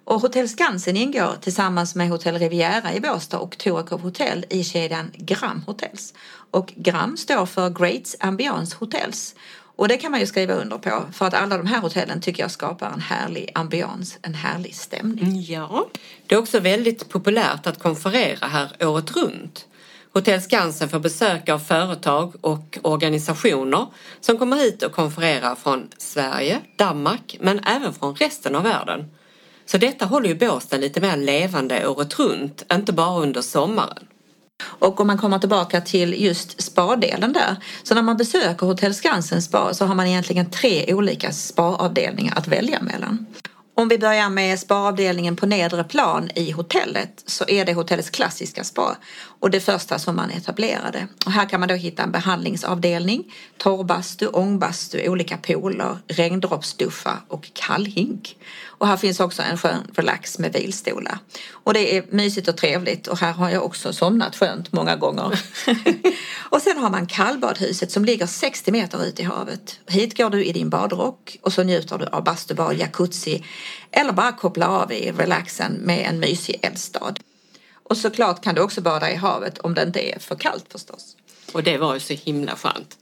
Och 0.04 0.20
Hotell 0.20 0.48
Skansen 0.48 0.96
ingår 0.96 1.36
tillsammans 1.40 1.94
med 1.94 2.08
Hotell 2.08 2.38
Riviera 2.38 2.94
i 2.94 3.00
Båstad 3.00 3.38
och 3.38 3.58
Torekov 3.58 4.00
Hotel 4.00 4.44
i 4.50 4.64
kedjan 4.64 5.10
Gram 5.16 5.62
Hotels. 5.66 6.14
Och 6.50 6.72
Gram 6.76 7.16
står 7.16 7.46
för 7.46 7.70
Greats 7.70 8.16
Ambiance 8.20 8.76
Hotels. 8.78 9.34
Och 9.76 9.88
det 9.88 9.96
kan 9.96 10.10
man 10.10 10.20
ju 10.20 10.26
skriva 10.26 10.54
under 10.54 10.78
på 10.78 11.02
för 11.12 11.26
att 11.26 11.34
alla 11.34 11.56
de 11.56 11.66
här 11.66 11.80
hotellen 11.80 12.20
tycker 12.20 12.42
jag 12.42 12.50
skapar 12.50 12.90
en 12.90 13.00
härlig 13.00 13.50
ambiance, 13.54 14.18
en 14.22 14.34
härlig 14.34 14.74
stämning. 14.74 15.24
Mm, 15.24 15.40
ja, 15.40 15.86
det 16.26 16.34
är 16.34 16.38
också 16.38 16.60
väldigt 16.60 17.08
populärt 17.08 17.66
att 17.66 17.78
konferera 17.78 18.46
här 18.46 18.86
året 18.86 19.16
runt. 19.16 19.66
Hotell 20.12 20.42
Skansen 20.42 20.88
får 20.88 20.98
besök 20.98 21.48
av 21.48 21.58
företag 21.58 22.34
och 22.40 22.78
organisationer 22.82 23.86
som 24.20 24.38
kommer 24.38 24.56
hit 24.56 24.82
och 24.82 24.92
konfererar 24.92 25.54
från 25.54 25.88
Sverige, 25.98 26.60
Danmark 26.76 27.36
men 27.40 27.58
även 27.58 27.94
från 27.94 28.14
resten 28.14 28.56
av 28.56 28.62
världen. 28.62 29.10
Så 29.66 29.78
detta 29.78 30.04
håller 30.04 30.28
ju 30.28 30.34
Båstad 30.34 30.76
lite 30.76 31.00
mer 31.00 31.16
levande 31.16 31.88
året 31.88 32.18
runt, 32.18 32.64
inte 32.72 32.92
bara 32.92 33.20
under 33.20 33.42
sommaren. 33.42 34.06
Och 34.64 35.00
om 35.00 35.06
man 35.06 35.18
kommer 35.18 35.38
tillbaka 35.38 35.80
till 35.80 36.22
just 36.24 36.62
spadelen 36.62 37.32
där. 37.32 37.56
Så 37.82 37.94
när 37.94 38.02
man 38.02 38.16
besöker 38.16 38.66
Hotell 38.66 38.94
Skansen 38.94 39.42
spa 39.42 39.74
så 39.74 39.86
har 39.86 39.94
man 39.94 40.06
egentligen 40.06 40.50
tre 40.50 40.94
olika 40.94 41.32
spaavdelningar 41.32 42.34
att 42.36 42.48
välja 42.48 42.82
mellan. 42.82 43.26
Om 43.78 43.88
vi 43.88 43.98
börjar 43.98 44.28
med 44.28 44.58
spaavdelningen 44.58 45.36
på 45.36 45.46
nedre 45.46 45.84
plan 45.84 46.30
i 46.34 46.50
hotellet 46.50 47.22
så 47.26 47.44
är 47.48 47.64
det 47.64 47.72
hotellets 47.72 48.10
klassiska 48.10 48.64
spa 48.64 48.96
och 49.40 49.50
det 49.50 49.60
första 49.60 49.98
som 49.98 50.16
man 50.16 50.30
etablerade. 50.30 51.08
Och 51.26 51.32
här 51.32 51.48
kan 51.48 51.60
man 51.60 51.68
då 51.68 51.74
hitta 51.74 52.02
en 52.02 52.12
behandlingsavdelning, 52.12 53.32
torrbastu, 53.58 54.26
ångbastu, 54.26 55.08
olika 55.08 55.36
pooler, 55.36 55.98
regndroppsduffa 56.08 57.18
och 57.28 57.50
kallhink. 57.52 58.36
Och 58.78 58.86
här 58.86 58.96
finns 58.96 59.20
också 59.20 59.42
en 59.42 59.58
skön 59.58 59.90
relax 59.94 60.38
med 60.38 60.52
vilstolar. 60.52 61.18
Och 61.52 61.74
det 61.74 61.96
är 61.96 62.04
mysigt 62.10 62.48
och 62.48 62.56
trevligt 62.56 63.06
och 63.06 63.18
här 63.18 63.32
har 63.32 63.50
jag 63.50 63.64
också 63.64 63.92
somnat 63.92 64.36
skönt 64.36 64.72
många 64.72 64.96
gånger. 64.96 65.40
och 66.50 66.62
sen 66.62 66.78
har 66.78 66.90
man 66.90 67.06
kallbadhuset 67.06 67.90
som 67.92 68.04
ligger 68.04 68.26
60 68.26 68.72
meter 68.72 69.04
ut 69.04 69.20
i 69.20 69.22
havet. 69.22 69.80
Hit 69.86 70.16
går 70.16 70.30
du 70.30 70.44
i 70.44 70.52
din 70.52 70.70
badrock 70.70 71.38
och 71.42 71.52
så 71.52 71.62
njuter 71.62 71.98
du 71.98 72.06
av 72.06 72.24
bastubad, 72.24 72.76
jacuzzi 72.76 73.44
eller 73.90 74.12
bara 74.12 74.32
koppla 74.32 74.68
av 74.68 74.92
i 74.92 75.12
relaxen 75.12 75.72
med 75.72 76.06
en 76.08 76.20
mysig 76.20 76.58
eldstad. 76.62 77.14
Och 77.72 77.96
såklart 77.96 78.44
kan 78.44 78.54
du 78.54 78.60
också 78.60 78.80
bada 78.80 79.10
i 79.10 79.14
havet 79.14 79.58
om 79.58 79.74
det 79.74 79.82
inte 79.82 80.14
är 80.14 80.18
för 80.18 80.34
kallt 80.34 80.64
förstås. 80.72 81.16
Och 81.52 81.62
det 81.62 81.78
var 81.78 81.94
ju 81.94 82.00
så 82.00 82.14
himla 82.14 82.56
skönt. 82.56 82.98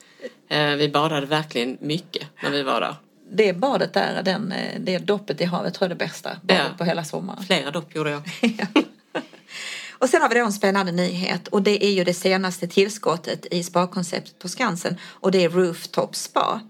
Eh, 0.49 0.71
vi 0.71 0.88
badade 0.88 1.26
verkligen 1.26 1.78
mycket 1.80 2.26
när 2.42 2.50
vi 2.50 2.62
var 2.62 2.80
där. 2.80 2.97
Det 3.30 3.52
badet 3.52 3.92
där, 3.92 4.23
den, 4.23 4.52
eh, 4.52 4.80
det 4.80 4.99
doppet 4.99 5.40
i 5.40 5.44
havet 5.44 5.75
tror 5.75 5.88
jag 5.88 5.94
är 5.94 5.99
det 5.99 6.04
bästa 6.04 6.37
badet 6.42 6.62
ja. 6.68 6.78
på 6.78 6.85
hela 6.85 7.04
sommaren. 7.04 7.44
Flera 7.44 7.71
dopp 7.71 7.94
gjorde 7.94 8.11
jag. 8.11 8.23
Och 10.04 10.09
sen 10.09 10.23
har 10.23 10.28
vi 10.28 10.35
då 10.35 10.44
en 10.44 10.52
spännande 10.52 10.92
nyhet 10.92 11.49
och 11.49 11.62
det 11.62 11.85
är 11.85 11.90
ju 11.90 12.04
det 12.04 12.14
senaste 12.14 12.68
tillskottet 12.68 13.47
i 13.50 13.62
spakonceptet 13.62 14.38
på 14.38 14.49
Skansen 14.49 14.97
och 15.02 15.30
det 15.30 15.44
är 15.44 15.49
Rooftop 15.49 16.16
Spa. 16.16 16.61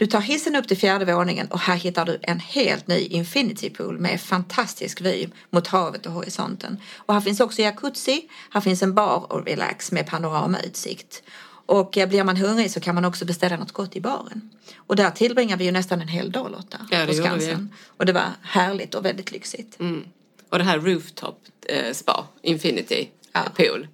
Du 0.00 0.06
tar 0.06 0.20
hissen 0.20 0.56
upp 0.56 0.68
till 0.68 0.76
fjärde 0.76 1.04
våningen 1.04 1.46
och 1.46 1.58
här 1.58 1.76
hittar 1.76 2.04
du 2.04 2.18
en 2.22 2.40
helt 2.40 2.86
ny 2.86 3.00
infinity 3.00 3.70
pool 3.70 3.98
med 3.98 4.20
fantastisk 4.20 5.00
vy 5.00 5.26
mot 5.50 5.66
havet 5.66 6.06
och 6.06 6.12
horisonten. 6.12 6.76
Och 6.96 7.14
här 7.14 7.20
finns 7.20 7.40
också 7.40 7.62
jacuzzi, 7.62 8.28
här 8.50 8.60
finns 8.60 8.82
en 8.82 8.94
bar 8.94 9.32
och 9.32 9.46
relax 9.46 9.92
med 9.92 10.06
panoramautsikt. 10.06 11.22
Och 11.66 11.98
eh, 11.98 12.08
blir 12.08 12.24
man 12.24 12.36
hungrig 12.36 12.70
så 12.70 12.80
kan 12.80 12.94
man 12.94 13.04
också 13.04 13.24
beställa 13.24 13.56
något 13.56 13.72
gott 13.72 13.96
i 13.96 14.00
baren. 14.00 14.50
Och 14.76 14.96
där 14.96 15.10
tillbringar 15.10 15.56
vi 15.56 15.64
ju 15.64 15.72
nästan 15.72 16.00
en 16.00 16.08
hel 16.08 16.32
dag 16.32 16.50
Lotta. 16.50 16.78
Ja, 16.90 17.06
det 17.06 17.16
gjorde 17.16 17.36
vi. 17.36 17.56
Och 17.86 18.06
det 18.06 18.12
var 18.12 18.28
härligt 18.42 18.94
och 18.94 19.04
väldigt 19.04 19.32
lyxigt. 19.32 19.80
Mm. 19.80 20.04
Och 20.48 20.58
det 20.58 20.64
här 20.64 20.78
rooftop 20.78 21.38
eh, 21.68 21.92
spa, 21.92 22.26
infinity 22.42 23.08
ja. 23.32 23.42
pool. 23.56 23.88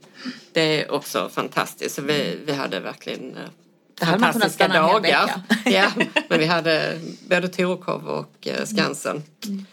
Det 0.53 0.83
är 0.83 0.91
också 0.91 1.31
fantastiskt. 1.33 1.95
Så 1.95 2.03
vi, 2.03 2.39
vi 2.45 2.53
hade 2.53 2.81
verkligen 2.81 3.37
eh, 3.37 3.49
det 3.99 4.05
hade 4.05 4.19
fantastiska 4.19 4.69
dagar. 4.69 5.31
ja, 5.65 5.91
men 6.29 6.39
vi 6.39 6.47
hade 6.47 7.01
både 7.29 7.49
Torekov 7.49 8.09
och 8.09 8.49
eh, 8.49 8.65
Skansen. 8.65 9.23
Mm. 9.47 9.67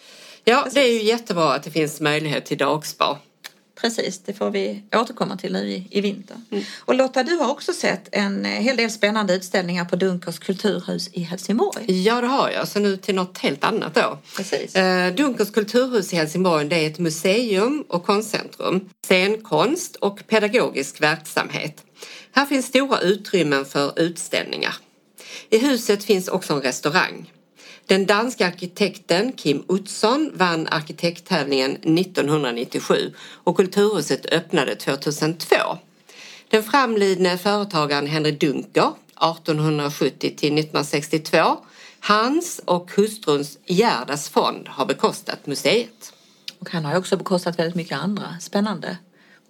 Ja, 0.44 0.68
det 0.74 0.80
är 0.80 0.94
ju 0.94 1.04
jättebra 1.04 1.54
att 1.54 1.64
det 1.64 1.72
finns 1.72 2.02
möjlighet 2.02 2.46
till 2.46 2.58
dagspa. 2.58 3.18
Precis, 3.82 4.20
det 4.20 4.34
får 4.34 4.50
vi 4.50 4.84
återkomma 4.96 5.38
till 5.38 5.54
nu 5.54 5.70
i, 5.70 5.88
i 5.92 6.02
vinter. 6.02 6.38
Mm. 6.52 6.64
Och 6.80 6.96
Lotta, 6.96 7.24
du 7.24 7.36
har 7.36 7.52
också 7.52 7.74
sett 7.74 8.10
en 8.12 8.46
eh, 8.46 8.52
hel 8.52 8.78
del 8.78 8.92
spännande 8.92 9.34
utställningar 9.36 9.86
på 9.86 9.96
Dunkers 9.96 10.40
kulturhus 10.40 11.10
i 11.14 11.22
Helsingborg. 11.22 12.04
Ja, 12.04 12.22
det 12.22 12.28
har 12.28 12.50
jag. 12.50 12.68
Så 12.68 12.80
nu 12.80 12.98
till 12.98 13.16
något 13.16 13.38
helt 13.38 13.64
annat 13.64 13.96
då. 13.96 14.18
Precis. 14.38 14.76
Eh, 14.76 15.14
Dunkers 15.14 15.52
kulturhus 15.52 16.14
i 16.14 16.16
Helsingborg 16.16 16.66
det 16.66 16.76
är 16.76 16.88
ett 16.90 17.00
museum 17.00 17.84
och 17.90 18.06
konstcentrum, 18.06 18.90
scenkonst 19.06 19.96
och 19.96 20.28
pedagogisk 20.28 21.02
verksamhet. 21.02 21.84
Här 22.36 22.46
finns 22.46 22.66
stora 22.66 23.00
utrymmen 23.00 23.66
för 23.66 24.00
utställningar. 24.00 24.76
I 25.50 25.58
huset 25.58 26.04
finns 26.04 26.28
också 26.28 26.54
en 26.54 26.62
restaurang. 26.62 27.32
Den 27.86 28.06
danska 28.06 28.48
arkitekten 28.48 29.32
Kim 29.34 29.64
Utzon 29.70 30.32
vann 30.34 30.68
arkitekttävlingen 30.68 31.72
1997 31.72 33.14
och 33.44 33.58
Kulturhuset 33.58 34.34
öppnade 34.34 34.76
2002. 34.76 35.56
Den 36.50 36.64
framlidne 36.64 37.38
företagaren 37.38 38.08
Henry 38.08 38.32
Dunker 38.32 38.94
1870 39.16 40.20
till 40.20 40.54
1962 40.60 41.38
Hans 42.00 42.62
och 42.66 42.92
hustruns 42.92 43.58
Gerdas 43.66 44.30
fond 44.30 44.68
har 44.68 44.86
bekostat 44.86 45.48
museet. 45.48 46.14
Och 46.60 46.70
han 46.70 46.86
har 46.86 46.98
också 46.98 47.18
bekostat 47.18 47.60
väldigt 47.60 47.76
mycket 47.76 47.98
andra 47.98 48.40
spännande 48.40 48.98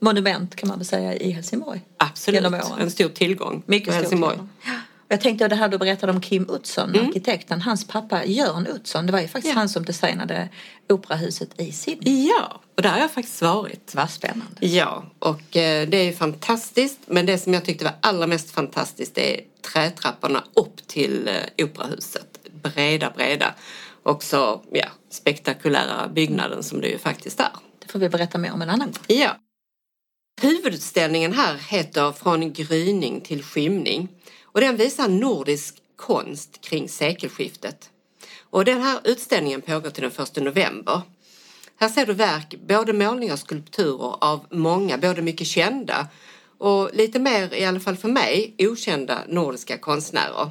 monument 0.04 0.56
kan 0.56 0.70
man 0.70 0.78
väl 0.78 0.86
säga 0.86 1.14
i 1.16 1.32
Helsingborg. 1.32 1.82
Absolut, 1.98 2.44
en 2.80 2.92
stor 2.92 3.10
tillgång 3.10 3.64
mycket 3.66 3.94
för 3.94 4.02
Helsingborg. 4.02 4.36
Tillgång. 4.36 4.50
Jag 5.08 5.22
tänkte 5.22 5.48
det 5.48 5.56
här 5.56 5.70
du 5.70 5.78
berättade 5.78 6.12
om 6.12 6.22
Kim 6.22 6.50
Utzon, 6.50 6.90
mm. 6.90 7.08
arkitekten. 7.08 7.62
Hans 7.62 7.88
pappa 7.88 8.26
Jörn 8.26 8.68
Utzon, 8.68 9.06
det 9.06 9.12
var 9.12 9.20
ju 9.20 9.28
faktiskt 9.28 9.54
ja. 9.54 9.60
han 9.60 9.70
som 9.70 9.86
designade 9.86 10.50
operahuset 10.90 11.62
i 11.62 11.72
Sydney. 11.72 12.28
Ja, 12.28 12.62
och 12.76 12.82
där 12.82 12.90
har 12.90 13.00
jag 13.00 13.12
faktiskt 13.12 13.42
varit. 13.42 13.92
Vad 13.96 14.10
spännande. 14.10 14.68
Ja, 14.68 15.04
och 15.20 15.58
eh, 15.58 15.88
det 15.88 15.98
är 15.98 16.04
ju 16.04 16.14
fantastiskt. 16.14 17.00
Men 17.06 17.26
det 17.26 17.38
som 17.38 17.54
jag 17.54 17.66
tyckte 17.66 17.86
var 17.86 17.94
allra 18.02 18.28
mest 18.28 18.52
fantastiskt 18.52 19.16
det 19.16 19.40
är 19.40 19.42
trätrapporna 19.74 20.44
upp 20.54 20.88
till 20.88 21.28
eh, 21.28 21.66
operahuset. 21.66 22.40
Breda, 22.64 23.10
breda. 23.16 23.54
Och 24.04 24.24
så, 24.24 24.64
ja, 24.72 24.88
spektakulära 25.10 26.08
byggnaden 26.08 26.64
som 26.64 26.82
det 26.82 26.88
ju 26.88 26.98
faktiskt 26.98 27.40
är. 27.40 27.50
Det 27.80 27.92
får 27.92 28.00
vi 28.00 28.10
berätta 28.10 28.38
mer 28.38 28.54
om 28.54 28.62
en 28.62 28.70
annan 28.70 28.88
gång. 28.88 29.18
Ja. 29.18 29.38
Huvudutställningen 30.44 31.34
här 31.34 31.58
heter 31.58 32.12
Från 32.12 32.54
gryning 32.54 33.22
till 33.22 33.44
skymning 33.44 34.08
och 34.44 34.62
den 34.62 34.78
visar 34.78 35.08
nordisk 35.08 35.76
konst 35.96 36.62
kring 36.62 36.90
sekelskiftet. 36.90 37.90
Och 38.50 38.66
den 38.66 38.82
här 38.82 39.00
utställningen 39.04 39.62
pågår 39.62 39.90
till 39.90 40.04
den 40.04 40.12
1 40.12 40.36
november. 40.36 41.02
Här 41.80 41.90
ser 41.90 42.06
du 42.06 42.14
verk, 42.14 42.56
både 42.68 42.94
målningar 42.94 43.34
och 43.34 43.40
skulpturer 43.40 44.24
av 44.24 44.46
många, 44.50 44.98
både 44.98 45.22
mycket 45.22 45.48
kända 45.48 46.08
och 46.58 46.90
lite 46.94 47.20
mer, 47.20 47.54
i 47.54 47.66
alla 47.66 47.80
fall 47.80 47.98
för 47.98 48.10
mig, 48.10 48.56
okända 48.58 49.24
nordiska 49.28 49.78
konstnärer. 49.78 50.50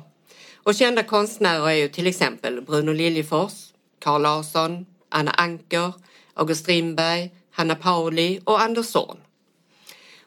Och 0.56 0.74
kända 0.74 1.02
konstnärer 1.02 1.68
är 1.68 1.74
ju 1.74 1.88
till 1.88 2.06
exempel 2.06 2.60
Bruno 2.60 2.92
Liljefors, 2.92 3.52
Carl 3.98 4.22
Larsson, 4.22 4.86
Anna 5.08 5.30
Anker, 5.30 5.92
August 6.34 6.62
Strindberg, 6.62 7.30
Hanna 7.50 7.74
Pauli 7.74 8.40
och 8.44 8.60
Anders 8.60 8.86
Zorn. 8.86 9.16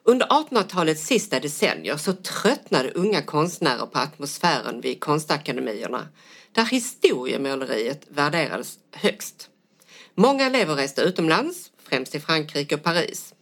Under 0.07 0.27
1800-talets 0.27 1.05
sista 1.05 1.39
decennier 1.39 1.97
så 1.97 2.13
tröttnade 2.13 2.91
unga 2.91 3.21
konstnärer 3.21 3.85
på 3.85 3.99
atmosfären 3.99 4.81
vid 4.81 4.99
konstakademierna 4.99 6.07
där 6.51 6.65
historiemåleriet 6.65 8.07
värderades 8.09 8.79
högst. 8.91 9.49
Många 10.15 10.45
elever 10.45 10.75
reste 10.75 11.01
utomlands, 11.01 11.71
främst 11.83 12.11
till 12.11 12.21
Frankrike 12.21 12.75
och 12.75 12.83
Paris. 12.83 13.33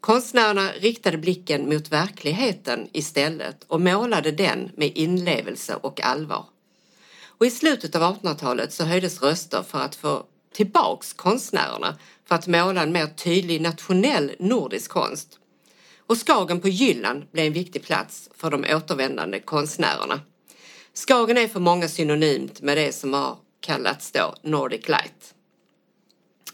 Konstnärerna 0.00 0.70
riktade 0.72 1.18
blicken 1.18 1.68
mot 1.68 1.92
verkligheten 1.92 2.88
istället 2.92 3.64
och 3.66 3.80
målade 3.80 4.30
den 4.30 4.70
med 4.76 4.92
inlevelse 4.94 5.74
och 5.74 6.00
allvar. 6.00 6.44
Och 7.26 7.46
I 7.46 7.50
slutet 7.50 7.94
av 7.94 8.02
1800-talet 8.02 8.72
så 8.72 8.84
höjdes 8.84 9.22
röster 9.22 9.62
för 9.62 9.78
att 9.78 9.94
få 9.94 10.24
tillbaks 10.52 11.12
konstnärerna 11.12 11.98
för 12.24 12.34
att 12.34 12.46
måla 12.46 12.82
en 12.82 12.92
mer 12.92 13.06
tydlig 13.06 13.60
nationell 13.60 14.32
nordisk 14.38 14.90
konst. 14.90 15.39
Och 16.10 16.18
Skagen 16.18 16.60
på 16.60 16.68
Jylland 16.68 17.24
blev 17.32 17.46
en 17.46 17.52
viktig 17.52 17.82
plats 17.82 18.30
för 18.34 18.50
de 18.50 18.64
återvändande 18.74 19.40
konstnärerna. 19.40 20.20
Skagen 20.92 21.38
är 21.38 21.48
för 21.48 21.60
många 21.60 21.88
synonymt 21.88 22.60
med 22.60 22.76
det 22.76 22.92
som 22.92 23.14
har 23.14 23.38
kallats 23.60 24.12
då 24.12 24.34
Nordic 24.42 24.88
Light. 24.88 25.34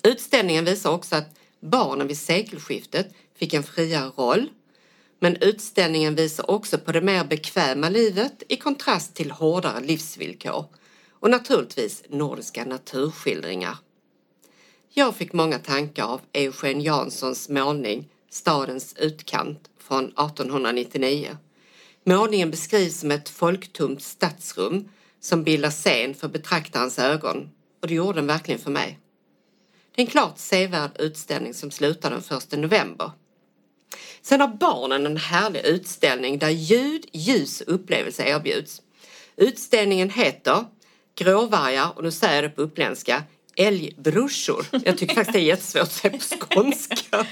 Utställningen 0.02 0.64
visar 0.64 0.90
också 0.90 1.16
att 1.16 1.38
barnen 1.60 2.06
vid 2.06 2.18
sekelskiftet 2.18 3.14
fick 3.34 3.54
en 3.54 3.62
friare 3.62 4.10
roll. 4.16 4.48
Men 5.20 5.36
utställningen 5.36 6.14
visar 6.14 6.50
också 6.50 6.78
på 6.78 6.92
det 6.92 7.00
mer 7.00 7.24
bekväma 7.24 7.88
livet 7.88 8.42
i 8.48 8.56
kontrast 8.56 9.14
till 9.14 9.30
hårdare 9.30 9.80
livsvillkor 9.80 10.64
och 11.10 11.30
naturligtvis 11.30 12.02
nordiska 12.08 12.64
naturskildringar. 12.64 13.78
Jag 14.92 15.16
fick 15.16 15.32
många 15.32 15.58
tankar 15.58 16.04
av 16.04 16.20
Eugen 16.32 16.80
Janssons 16.80 17.48
målning 17.48 18.08
Stadens 18.36 18.94
utkant 18.98 19.70
från 19.78 20.04
1899. 20.04 21.36
Målningen 22.04 22.50
beskrivs 22.50 23.00
som 23.00 23.10
ett 23.10 23.28
folktomt 23.28 24.02
stadsrum 24.02 24.88
som 25.20 25.44
bildar 25.44 25.70
scen 25.70 26.14
för 26.14 26.28
betraktarens 26.28 26.98
ögon 26.98 27.50
och 27.82 27.88
det 27.88 27.94
gjorde 27.94 28.18
den 28.18 28.26
verkligen 28.26 28.60
för 28.60 28.70
mig. 28.70 28.98
Det 29.94 30.02
är 30.02 30.06
en 30.06 30.10
klart 30.10 30.38
sevärd 30.38 30.90
utställning 30.98 31.54
som 31.54 31.70
slutar 31.70 32.10
den 32.10 32.38
1 32.38 32.52
november. 32.52 33.10
Sen 34.22 34.40
har 34.40 34.48
barnen 34.48 35.06
en 35.06 35.16
härlig 35.16 35.64
utställning 35.64 36.38
där 36.38 36.50
ljud, 36.50 37.06
ljus 37.12 37.60
och 37.60 37.74
upplevelse 37.74 38.24
erbjuds. 38.28 38.82
Utställningen 39.36 40.10
heter 40.10 40.64
Gråvargar, 41.18 41.92
och 41.96 42.02
nu 42.02 42.10
säger 42.10 42.34
jag 42.34 42.44
det 42.44 42.50
på 42.50 42.62
uppländska, 42.62 43.22
älgbrorsor. 43.56 44.66
Jag 44.84 44.98
tycker 44.98 45.14
faktiskt 45.14 45.32
det 45.32 45.40
är 45.40 45.42
jättesvårt 45.42 45.82
att 45.82 45.92
säga 45.92 46.12
på 46.12 46.18
skånska. 46.18 47.26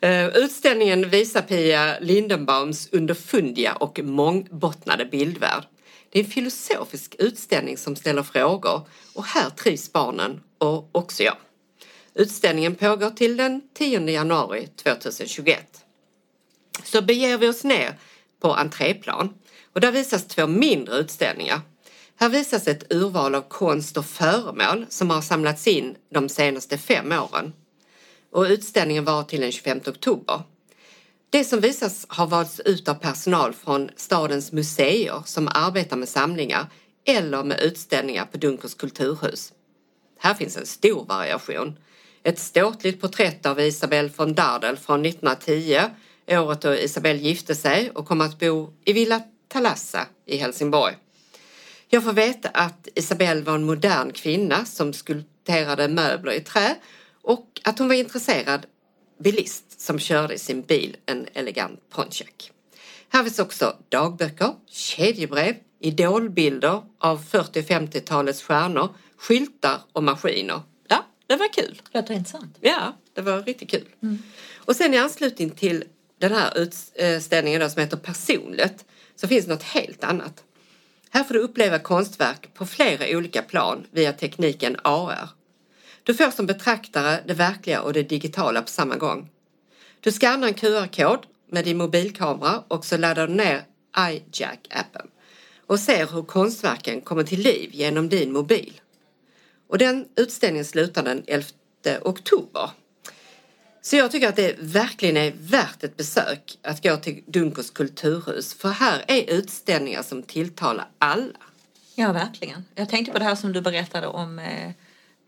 Eh, 0.00 0.26
utställningen 0.26 1.10
visar 1.10 1.42
Pia 1.42 1.98
Lindenbaums 2.00 2.88
underfundiga 2.92 3.74
och 3.74 4.00
mångbottnade 4.02 5.04
bildvärld. 5.04 5.64
Det 6.10 6.18
är 6.18 6.24
en 6.24 6.30
filosofisk 6.30 7.14
utställning 7.18 7.76
som 7.76 7.96
ställer 7.96 8.22
frågor 8.22 8.88
och 9.14 9.24
här 9.24 9.50
trivs 9.50 9.92
barnen 9.92 10.40
och 10.58 10.88
också 10.92 11.22
jag. 11.22 11.36
Utställningen 12.14 12.74
pågår 12.74 13.10
till 13.10 13.36
den 13.36 13.62
10 13.74 14.10
januari 14.10 14.66
2021. 14.66 15.84
Så 16.84 17.02
beger 17.02 17.38
vi 17.38 17.48
oss 17.48 17.64
ner 17.64 17.98
på 18.40 18.54
entréplan 18.54 19.34
och 19.72 19.80
där 19.80 19.92
visas 19.92 20.26
två 20.26 20.46
mindre 20.46 20.96
utställningar. 20.96 21.60
Här 22.16 22.28
visas 22.28 22.68
ett 22.68 22.92
urval 22.92 23.34
av 23.34 23.42
konst 23.48 23.96
och 23.96 24.06
föremål 24.06 24.86
som 24.88 25.10
har 25.10 25.20
samlats 25.20 25.66
in 25.66 25.96
de 26.14 26.28
senaste 26.28 26.78
fem 26.78 27.12
åren. 27.12 27.52
Och 28.32 28.42
utställningen 28.42 29.04
var 29.04 29.22
till 29.22 29.40
den 29.40 29.52
25 29.52 29.80
oktober. 29.86 30.42
Det 31.30 31.44
som 31.44 31.60
visas 31.60 32.06
har 32.08 32.26
valts 32.26 32.60
ut 32.60 32.88
av 32.88 32.94
personal 32.94 33.52
från 33.52 33.90
stadens 33.96 34.52
museer 34.52 35.22
som 35.24 35.48
arbetar 35.48 35.96
med 35.96 36.08
samlingar 36.08 36.66
eller 37.06 37.44
med 37.44 37.60
utställningar 37.60 38.24
på 38.24 38.38
Dunkers 38.38 38.74
kulturhus. 38.74 39.52
Här 40.18 40.34
finns 40.34 40.56
en 40.56 40.66
stor 40.66 41.04
variation. 41.04 41.78
Ett 42.22 42.38
ståtligt 42.38 43.00
porträtt 43.00 43.46
av 43.46 43.60
Isabel 43.60 44.10
von 44.16 44.34
Dardel 44.34 44.76
från 44.76 45.04
1910, 45.06 45.80
året 46.28 46.60
då 46.60 46.74
Isabel 46.74 47.16
gifte 47.16 47.54
sig 47.54 47.90
och 47.90 48.06
kom 48.06 48.20
att 48.20 48.38
bo 48.38 48.72
i 48.84 48.92
Villa 48.92 49.22
Talassa 49.48 50.06
i 50.26 50.36
Helsingborg. 50.36 50.96
Jag 51.88 52.04
får 52.04 52.12
veta 52.12 52.48
att 52.48 52.88
Isabel 52.94 53.42
var 53.42 53.54
en 53.54 53.64
modern 53.64 54.12
kvinna 54.12 54.64
som 54.64 54.92
skulpterade 54.92 55.88
möbler 55.88 56.32
i 56.32 56.40
trä 56.40 56.76
och 57.28 57.60
att 57.64 57.78
hon 57.78 57.88
var 57.88 57.94
intresserad 57.94 58.66
bilist 59.18 59.80
som 59.80 59.98
körde 59.98 60.34
i 60.34 60.38
sin 60.38 60.62
bil 60.62 60.96
en 61.06 61.26
elegant 61.34 61.90
Pontiac. 61.90 62.50
Här 63.08 63.22
finns 63.22 63.38
också 63.38 63.76
dagböcker, 63.88 64.54
kedjebrev, 64.70 65.54
idolbilder 65.80 66.82
av 66.98 67.18
40 67.18 67.60
och 67.60 67.64
50-talets 67.64 68.42
stjärnor, 68.42 68.94
skyltar 69.16 69.80
och 69.92 70.02
maskiner. 70.02 70.60
Ja, 70.88 71.04
det 71.26 71.36
var 71.36 71.52
kul. 71.52 71.82
Låter 71.92 72.14
intressant. 72.14 72.56
Ja, 72.60 72.96
det 73.14 73.20
var 73.20 73.42
riktigt 73.42 73.70
kul. 73.70 73.88
Mm. 74.02 74.18
Och 74.56 74.76
sen 74.76 74.94
i 74.94 74.98
anslutning 74.98 75.50
till 75.50 75.84
den 76.18 76.32
här 76.32 76.58
utställningen 76.58 77.60
då, 77.60 77.68
som 77.68 77.80
heter 77.80 77.96
Personligt 77.96 78.84
så 79.16 79.28
finns 79.28 79.46
något 79.46 79.62
helt 79.62 80.04
annat. 80.04 80.44
Här 81.10 81.24
får 81.24 81.34
du 81.34 81.40
uppleva 81.40 81.78
konstverk 81.78 82.54
på 82.54 82.66
flera 82.66 83.18
olika 83.18 83.42
plan 83.42 83.86
via 83.90 84.12
tekniken 84.12 84.76
AR. 84.84 85.37
Du 86.08 86.14
får 86.14 86.30
som 86.30 86.46
betraktare 86.46 87.20
det 87.26 87.34
verkliga 87.34 87.82
och 87.82 87.92
det 87.92 88.02
digitala 88.02 88.62
på 88.62 88.68
samma 88.68 88.96
gång. 88.96 89.30
Du 90.00 90.12
skannar 90.12 90.48
en 90.48 90.54
QR-kod 90.54 91.26
med 91.50 91.64
din 91.64 91.76
mobilkamera 91.76 92.62
och 92.68 92.84
så 92.84 92.96
laddar 92.96 93.26
du 93.26 93.34
ner 93.34 93.62
iJack-appen 93.96 95.06
och 95.66 95.80
ser 95.80 96.06
hur 96.06 96.22
konstverken 96.22 97.00
kommer 97.00 97.22
till 97.22 97.40
liv 97.40 97.70
genom 97.72 98.08
din 98.08 98.32
mobil. 98.32 98.80
Och 99.68 99.78
den 99.78 100.08
utställningen 100.16 100.64
slutar 100.64 101.02
den 101.02 101.24
11 101.26 101.46
oktober. 102.02 102.70
Så 103.82 103.96
jag 103.96 104.10
tycker 104.10 104.28
att 104.28 104.36
det 104.36 104.56
verkligen 104.58 105.16
är 105.16 105.32
värt 105.38 105.84
ett 105.84 105.96
besök 105.96 106.58
att 106.62 106.82
gå 106.82 106.96
till 106.96 107.22
Dunkers 107.26 107.70
kulturhus 107.70 108.54
för 108.54 108.68
här 108.68 109.04
är 109.08 109.30
utställningar 109.34 110.02
som 110.02 110.22
tilltalar 110.22 110.88
alla. 110.98 111.38
Ja, 111.94 112.12
verkligen. 112.12 112.64
Jag 112.74 112.88
tänkte 112.88 113.12
på 113.12 113.18
det 113.18 113.24
här 113.24 113.34
som 113.34 113.52
du 113.52 113.60
berättade 113.60 114.06
om 114.06 114.38
eh, 114.38 114.72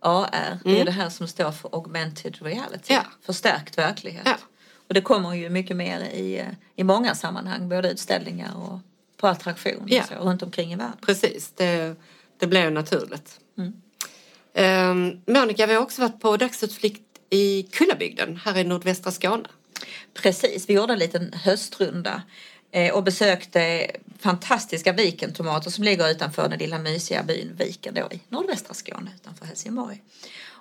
AR. 0.01 0.59
Det 0.65 0.71
är 0.71 0.75
mm. 0.75 0.85
det 0.85 0.93
här 0.93 1.09
som 1.09 1.29
står 1.29 1.53
för 1.53 1.69
augmented 1.73 2.43
reality, 2.43 2.95
ja. 2.95 3.05
förstärkt 3.23 3.79
verklighet. 3.79 4.23
Ja. 4.25 4.37
Och 4.89 4.95
det 4.95 5.01
kommer 5.01 5.35
ju 5.35 5.51
mycket 5.51 5.77
mer 5.77 6.01
i, 6.01 6.39
eh, 6.39 6.47
i 6.77 6.85
många 6.85 7.15
sammanhang, 7.15 7.69
både 7.69 7.91
utställningar 7.91 8.57
och 8.57 8.79
på 9.17 9.27
attraktioner 9.27 9.95
ja. 9.95 10.03
så, 10.03 10.15
runt 10.15 10.43
omkring 10.43 10.73
i 10.73 10.77
världen. 10.77 10.97
Precis, 11.01 11.53
det, 11.57 11.97
det 12.39 12.47
blir 12.47 12.71
naturligt. 12.71 13.41
Mm. 13.59 13.73
Um, 14.55 15.23
Monica, 15.27 15.67
vi 15.67 15.75
har 15.75 15.83
också 15.83 16.03
varit 16.03 16.21
på 16.21 16.37
dagsutflykt 16.37 17.03
i 17.31 17.63
Kullabygden 17.63 18.37
här 18.45 18.59
i 18.59 18.65
nordvästra 18.65 19.13
Skåne. 19.13 19.49
Precis, 20.15 20.69
vi 20.69 20.75
gjorde 20.75 20.93
en 20.93 20.99
liten 20.99 21.33
höstrunda 21.33 22.23
eh, 22.71 22.95
och 22.95 23.03
besökte 23.03 23.91
fantastiska 24.21 24.93
vikentomater 24.93 25.71
som 25.71 25.85
ligger 25.85 26.11
utanför 26.11 26.49
den 26.49 26.59
lilla 26.59 26.79
mysiga 26.79 27.23
byn 27.23 27.57
Viken 27.59 27.95
då 27.95 28.09
i 28.13 28.21
nordvästra 28.29 28.75
Skåne 28.75 29.11
utanför 29.15 29.47
Helsingborg. 29.47 30.03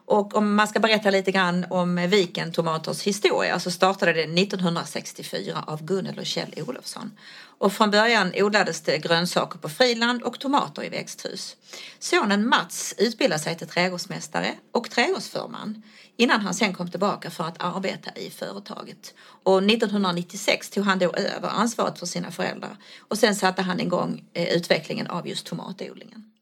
Och 0.09 0.35
om 0.35 0.55
man 0.55 0.67
ska 0.67 0.79
berätta 0.79 1.09
lite 1.09 1.31
grann 1.31 1.65
om 1.69 1.95
Viken 1.95 2.51
Tomaters 2.51 3.03
historia 3.03 3.59
så 3.59 3.71
startade 3.71 4.13
det 4.13 4.23
1964 4.23 5.63
av 5.67 5.83
Gunnel 5.83 6.19
och 6.19 6.25
Kjell 6.25 6.53
Olofsson. 6.67 7.11
Och 7.57 7.73
från 7.73 7.91
början 7.91 8.31
odlades 8.35 8.81
det 8.81 8.97
grönsaker 8.97 9.59
på 9.59 9.69
friland 9.69 10.23
och 10.23 10.39
tomater 10.39 10.83
i 10.83 10.89
växthus. 10.89 11.55
Sonen 11.99 12.49
Mats 12.49 12.95
utbildade 12.97 13.43
sig 13.43 13.57
till 13.57 13.67
trädgårdsmästare 13.67 14.53
och 14.71 14.89
trädgårdsförman 14.89 15.83
innan 16.17 16.41
han 16.41 16.53
sen 16.53 16.73
kom 16.73 16.91
tillbaka 16.91 17.29
för 17.29 17.43
att 17.43 17.63
arbeta 17.63 18.11
i 18.15 18.29
företaget. 18.29 19.13
Och 19.43 19.57
1996 19.57 20.69
tog 20.69 20.85
han 20.85 20.99
då 20.99 21.13
över 21.13 21.49
ansvaret 21.49 21.99
för 21.99 22.05
sina 22.05 22.31
föräldrar 22.31 22.77
och 22.99 23.17
sen 23.17 23.35
satte 23.35 23.61
han 23.61 23.79
igång 23.79 24.25
eh, 24.33 24.55
utvecklingen 24.55 25.07
av 25.07 25.27
just 25.27 25.45
tomatodlingen. 25.45 26.38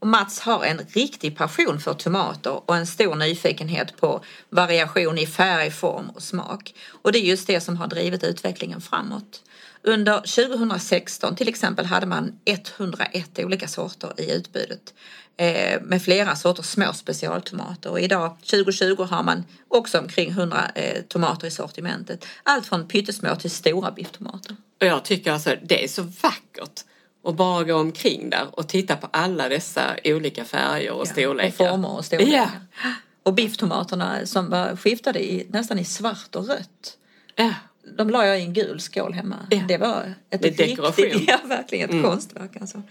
Och 0.00 0.06
Mats 0.06 0.40
har 0.40 0.64
en 0.64 0.80
riktig 0.88 1.36
passion 1.36 1.80
för 1.80 1.94
tomater 1.94 2.70
och 2.70 2.76
en 2.76 2.86
stor 2.86 3.14
nyfikenhet 3.14 3.96
på 3.96 4.24
variation 4.50 5.18
i 5.18 5.26
färg, 5.26 5.70
form 5.70 6.10
och 6.10 6.22
smak. 6.22 6.74
Och 7.02 7.12
det 7.12 7.18
är 7.18 7.22
just 7.22 7.46
det 7.46 7.60
som 7.60 7.76
har 7.76 7.86
drivit 7.86 8.24
utvecklingen 8.24 8.80
framåt. 8.80 9.42
Under 9.82 10.46
2016 10.46 11.36
till 11.36 11.48
exempel 11.48 11.86
hade 11.86 12.06
man 12.06 12.38
101 12.44 13.38
olika 13.38 13.68
sorter 13.68 14.20
i 14.20 14.32
utbudet 14.32 14.94
eh, 15.36 15.82
med 15.82 16.02
flera 16.02 16.36
sorters 16.36 16.66
små 16.66 16.92
specialtomater 16.92 17.90
och 17.90 18.00
idag 18.00 18.36
2020 18.40 19.02
har 19.02 19.22
man 19.22 19.44
också 19.68 19.98
omkring 19.98 20.30
100 20.30 20.70
eh, 20.74 21.02
tomater 21.02 21.46
i 21.46 21.50
sortimentet. 21.50 22.26
Allt 22.42 22.66
från 22.66 22.88
pyttesmå 22.88 23.36
till 23.36 23.50
stora 23.50 23.90
bifftomater. 23.90 24.56
Och 24.80 24.86
jag 24.86 25.04
tycker 25.04 25.32
alltså 25.32 25.54
det 25.62 25.84
är 25.84 25.88
så 25.88 26.02
vackert 26.02 26.84
och 27.26 27.34
bara 27.34 27.64
gå 27.64 27.74
omkring 27.74 28.30
där 28.30 28.46
och 28.52 28.68
titta 28.68 28.96
på 28.96 29.08
alla 29.10 29.48
dessa 29.48 29.96
olika 30.04 30.44
färger 30.44 30.90
och 30.90 31.06
ja, 31.06 31.12
storlekar. 31.12 31.64
Och 31.64 31.70
former 31.70 31.96
och 31.96 32.04
storlekar. 32.04 32.50
Ja. 32.82 32.92
Och 33.22 33.34
bifftomaterna 33.34 34.26
som 34.26 34.50
var 34.50 34.76
skiftade 34.76 35.24
i, 35.24 35.46
nästan 35.50 35.78
i 35.78 35.84
svart 35.84 36.34
och 36.34 36.48
rött. 36.48 36.96
Ja. 37.36 37.54
De 37.98 38.10
la 38.10 38.26
jag 38.26 38.40
i 38.40 38.42
en 38.42 38.52
gul 38.52 38.80
skål 38.80 39.12
hemma. 39.12 39.36
Ja. 39.50 39.62
Det 39.68 39.78
var 39.78 40.14
ett 40.30 40.42
det 40.42 40.48
riktigt, 40.48 41.28
ja, 41.28 41.38
verkligen 41.44 41.84
ett 41.84 41.92
mm. 41.92 42.04
konstverk. 42.04 42.56
Alltså. 42.60 42.82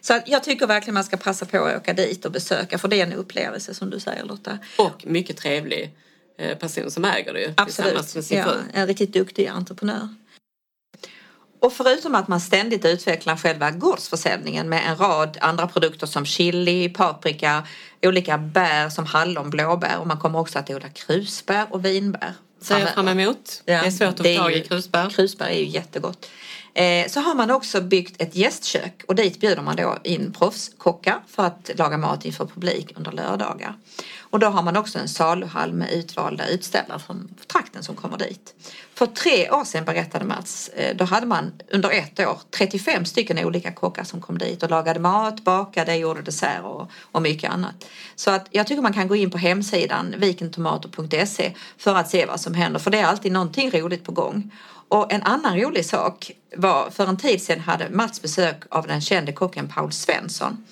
Så 0.00 0.20
jag 0.26 0.44
tycker 0.44 0.66
verkligen 0.66 0.94
man 0.94 1.04
ska 1.04 1.16
passa 1.16 1.46
på 1.46 1.64
att 1.64 1.76
åka 1.76 1.92
dit 1.92 2.24
och 2.24 2.32
besöka 2.32 2.78
för 2.78 2.88
det 2.88 3.00
är 3.00 3.06
en 3.06 3.12
upplevelse 3.12 3.74
som 3.74 3.90
du 3.90 4.00
säger 4.00 4.24
Lotta. 4.24 4.58
Och 4.78 5.06
mycket 5.06 5.36
trevlig 5.36 5.94
eh, 6.38 6.58
person 6.58 6.90
som 6.90 7.04
äger 7.04 7.32
det 7.32 7.40
ju. 7.40 7.54
Absolut, 7.56 8.30
ja, 8.30 8.54
en 8.72 8.86
riktigt 8.86 9.12
duktig 9.12 9.46
entreprenör. 9.46 10.08
Och 11.64 11.72
förutom 11.72 12.14
att 12.14 12.28
man 12.28 12.40
ständigt 12.40 12.84
utvecklar 12.84 13.36
själva 13.36 13.70
gårdsförsäljningen 13.70 14.68
med 14.68 14.82
en 14.86 14.96
rad 14.96 15.38
andra 15.40 15.66
produkter 15.66 16.06
som 16.06 16.26
chili, 16.26 16.88
paprika, 16.88 17.62
olika 18.02 18.38
bär 18.38 18.88
som 18.88 19.06
hallon, 19.06 19.50
blåbär 19.50 19.98
och 19.98 20.06
man 20.06 20.18
kommer 20.18 20.38
också 20.38 20.58
att 20.58 20.70
odla 20.70 20.88
krusbär 20.88 21.66
och 21.70 21.84
vinbär. 21.84 22.32
Ser 22.60 22.78
jag 22.78 22.94
fram 22.94 23.08
emot. 23.08 23.62
Ja, 23.64 23.80
det 23.80 23.86
är 23.86 23.90
svårt 23.90 24.08
att 24.08 24.26
få 24.26 24.36
tag 24.36 24.52
i 24.52 24.60
krusbär. 24.60 25.10
Krusbär 25.10 25.46
är 25.46 25.58
ju 25.58 25.66
jättegott. 25.66 26.30
Eh, 26.74 27.08
så 27.08 27.20
har 27.20 27.34
man 27.34 27.50
också 27.50 27.80
byggt 27.80 28.22
ett 28.22 28.36
gästkök 28.36 29.04
och 29.08 29.14
dit 29.14 29.40
bjuder 29.40 29.62
man 29.62 29.76
då 29.76 29.98
in 30.04 30.32
proffskockar 30.32 31.18
för 31.28 31.42
att 31.42 31.70
laga 31.74 31.98
mat 31.98 32.24
inför 32.24 32.46
publik 32.46 32.92
under 32.96 33.12
lördagar. 33.12 33.76
Och 34.34 34.40
då 34.40 34.46
har 34.46 34.62
man 34.62 34.76
också 34.76 34.98
en 34.98 35.08
saluhall 35.08 35.72
med 35.72 35.92
utvalda 35.92 36.48
utställare 36.48 36.98
från 36.98 37.34
trakten 37.46 37.82
som 37.82 37.96
kommer 37.96 38.18
dit. 38.18 38.54
För 38.94 39.06
tre 39.06 39.50
år 39.50 39.64
sedan 39.64 39.84
berättade 39.84 40.24
Mats, 40.24 40.68
eh, 40.68 40.96
då 40.96 41.04
hade 41.04 41.26
man 41.26 41.52
under 41.72 41.90
ett 41.90 42.20
år 42.20 42.38
35 42.50 43.04
stycken 43.04 43.38
olika 43.38 43.72
kockar 43.72 44.04
som 44.04 44.20
kom 44.20 44.38
dit 44.38 44.62
och 44.62 44.70
lagade 44.70 45.00
mat, 45.00 45.44
bakade, 45.44 45.96
gjorde 45.96 46.22
dessert 46.22 46.62
och, 46.64 46.90
och 47.02 47.22
mycket 47.22 47.50
annat. 47.50 47.84
Så 48.16 48.30
att 48.30 48.46
jag 48.50 48.66
tycker 48.66 48.82
man 48.82 48.92
kan 48.92 49.08
gå 49.08 49.16
in 49.16 49.30
på 49.30 49.38
hemsidan 49.38 50.14
vikentomater.se 50.18 51.52
för 51.78 51.94
att 51.94 52.10
se 52.10 52.26
vad 52.26 52.40
som 52.40 52.54
händer 52.54 52.80
för 52.80 52.90
det 52.90 52.98
är 52.98 53.06
alltid 53.06 53.32
någonting 53.32 53.70
roligt 53.70 54.04
på 54.04 54.12
gång. 54.12 54.50
Och 54.88 55.12
en 55.12 55.22
annan 55.22 55.60
rolig 55.60 55.86
sak 55.86 56.30
var 56.56 56.90
för 56.90 57.06
en 57.06 57.16
tid 57.16 57.42
sedan 57.42 57.60
hade 57.60 57.90
Mats 57.90 58.22
besök 58.22 58.62
av 58.70 58.86
den 58.86 59.00
kände 59.00 59.32
kocken 59.32 59.68
Paul 59.68 59.92
Svensson. 59.92 60.64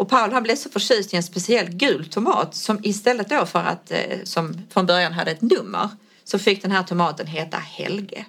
Och 0.00 0.08
Paul 0.08 0.32
han 0.32 0.42
blev 0.42 0.56
så 0.56 0.70
förtjust 0.70 1.14
i 1.14 1.16
en 1.16 1.22
speciell 1.22 1.68
gul 1.68 2.08
tomat 2.08 2.54
som 2.54 2.78
istället 2.82 3.28
då 3.28 3.46
för 3.46 3.58
att, 3.58 3.90
eh, 3.90 4.18
som 4.24 4.62
från 4.70 4.86
början 4.86 5.12
hade 5.12 5.30
ett 5.30 5.42
nummer, 5.42 5.88
så 6.24 6.38
fick 6.38 6.62
den 6.62 6.70
här 6.70 6.82
tomaten 6.82 7.26
heta 7.26 7.56
Helge. 7.56 8.26